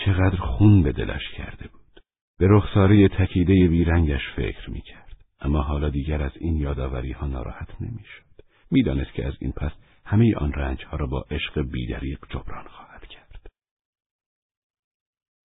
چقدر 0.04 0.36
خون 0.36 0.82
به 0.82 0.92
دلش 0.92 1.28
کرده 1.36 1.68
بود. 1.68 2.00
به 2.38 2.46
رخساره 2.48 3.08
تکیده 3.08 3.68
بیرنگش 3.68 4.22
فکر 4.36 4.70
می‌کرد. 4.70 5.16
اما 5.40 5.62
حالا 5.62 5.88
دیگر 5.88 6.22
از 6.22 6.32
این 6.34 6.56
یادآوری 6.56 7.12
ها 7.12 7.26
ناراحت 7.26 7.80
نمی‌شد. 7.80 8.24
می‌دانست 8.70 9.12
که 9.12 9.26
از 9.26 9.34
این 9.40 9.52
پس 9.52 9.72
همه 10.10 10.34
آن 10.36 10.52
رنج 10.52 10.84
ها 10.84 10.96
را 10.96 11.06
با 11.06 11.26
عشق 11.30 11.60
بیدریق 11.60 12.18
جبران 12.30 12.68
خواهد 12.68 13.06
کرد. 13.06 13.46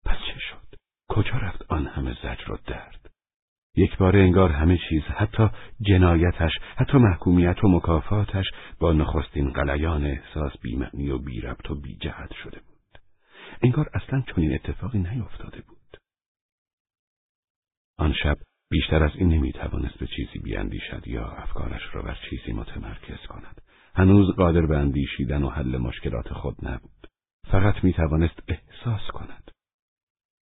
پس 0.05 0.17
چه 0.17 0.39
شد؟ 0.39 0.75
کجا 1.09 1.37
رفت 1.37 1.61
آن 1.69 1.87
همه 1.87 2.13
زجر 2.13 2.51
و 2.51 2.57
درد؟ 2.67 3.09
یک 3.75 3.97
بار 3.97 4.17
انگار 4.17 4.51
همه 4.51 4.79
چیز 4.89 5.01
حتی 5.01 5.49
جنایتش 5.81 6.51
حتی 6.75 6.97
محکومیت 6.97 7.63
و 7.63 7.67
مکافاتش 7.67 8.45
با 8.79 8.93
نخستین 8.93 9.51
قلیان 9.51 10.05
احساس 10.05 10.57
بیمعنی 10.61 11.09
و 11.09 11.17
بی 11.17 11.41
ربط 11.41 11.71
و 11.71 11.75
بی 11.75 11.95
جهت 11.95 12.33
شده 12.43 12.59
بود. 12.59 13.01
انگار 13.63 13.89
اصلا 13.93 14.23
چنین 14.35 14.53
اتفاقی 14.53 14.99
نیفتاده 14.99 15.61
بود. 15.61 15.97
آن 17.97 18.13
شب 18.13 18.37
بیشتر 18.71 19.03
از 19.03 19.11
این 19.15 19.29
نمی‌توانست 19.29 19.97
به 19.97 20.07
چیزی 20.07 20.39
بیاندیشد 20.43 21.07
یا 21.07 21.27
افکارش 21.27 21.81
را 21.93 22.01
بر 22.01 22.17
چیزی 22.29 22.53
متمرکز 22.53 23.27
کند. 23.27 23.61
هنوز 23.95 24.35
قادر 24.35 24.65
به 24.65 24.77
اندیشیدن 24.77 25.43
و 25.43 25.49
حل 25.49 25.77
مشکلات 25.77 26.33
خود 26.33 26.55
نبود. 26.61 27.07
فقط 27.51 27.83
می‌توانست 27.83 28.43
احساس 28.47 29.11
کند. 29.13 29.51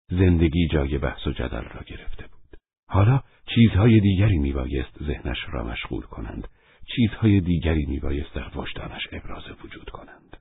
زندگی 0.09 0.67
جای 0.67 0.97
بحث 0.97 1.27
و 1.27 1.31
جدل 1.31 1.63
را 1.63 1.83
گرفته 1.83 2.27
بود. 2.27 2.57
حالا 2.89 3.23
چیزهای 3.55 3.99
دیگری 3.99 4.37
میبایست 4.37 5.03
ذهنش 5.03 5.37
را 5.51 5.63
مشغول 5.63 6.01
کنند. 6.01 6.47
چیزهای 6.95 7.39
دیگری 7.39 7.85
میبایست 7.85 8.35
در 8.35 8.57
وجدانش 8.57 9.07
ابراز 9.11 9.43
وجود 9.63 9.89
کنند. 9.89 10.37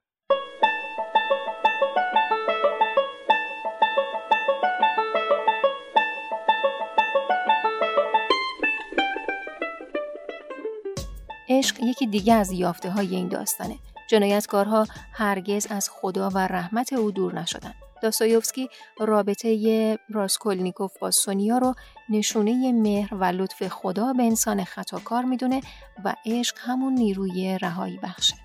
عشق 11.62 11.82
یکی 11.82 12.06
دیگه 12.06 12.34
از 12.34 12.52
یافته 12.52 12.90
های 12.90 13.16
این 13.16 13.28
داستانه. 13.28 13.78
جنایتکارها 14.10 14.86
هرگز 15.12 15.66
از 15.70 15.90
خدا 15.90 16.30
و 16.30 16.38
رحمت 16.38 16.92
او 16.92 17.10
دور 17.10 17.40
نشدند. 17.40 17.74
داستایوفسکی 18.02 18.68
رابطه 18.98 19.98
راسکولنیکوف 20.10 20.98
با 20.98 21.10
سونیا 21.10 21.58
رو 21.58 21.74
نشونه 22.08 22.72
مهر 22.72 23.14
و 23.14 23.24
لطف 23.24 23.68
خدا 23.68 24.12
به 24.12 24.22
انسان 24.22 24.64
خطاکار 24.64 25.24
می‌دونه 25.24 25.60
و 26.04 26.14
عشق 26.26 26.56
همون 26.58 26.94
نیروی 26.94 27.58
رهایی 27.58 27.98
بخشه. 28.02 28.41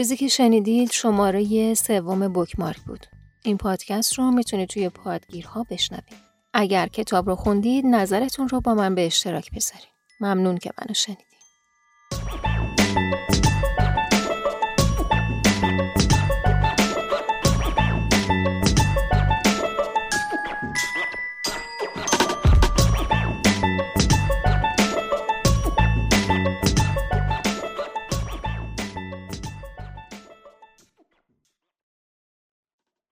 چیزی 0.00 0.16
که 0.16 0.28
شنیدید 0.28 0.90
شماره 0.90 1.74
سوم 1.74 2.32
بکمارک 2.32 2.80
بود. 2.80 3.06
این 3.42 3.56
پادکست 3.56 4.12
رو 4.18 4.30
می‌تونید 4.30 4.68
توی 4.68 4.88
پادگیرها 4.88 5.66
بشنوید. 5.70 6.16
اگر 6.54 6.86
کتاب 6.86 7.28
رو 7.28 7.36
خوندید 7.36 7.86
نظرتون 7.86 8.48
رو 8.48 8.60
با 8.60 8.74
من 8.74 8.94
به 8.94 9.06
اشتراک 9.06 9.50
بذارید. 9.50 9.88
ممنون 10.20 10.58
که 10.58 10.70
منو 10.78 10.94
شنید. 10.94 11.29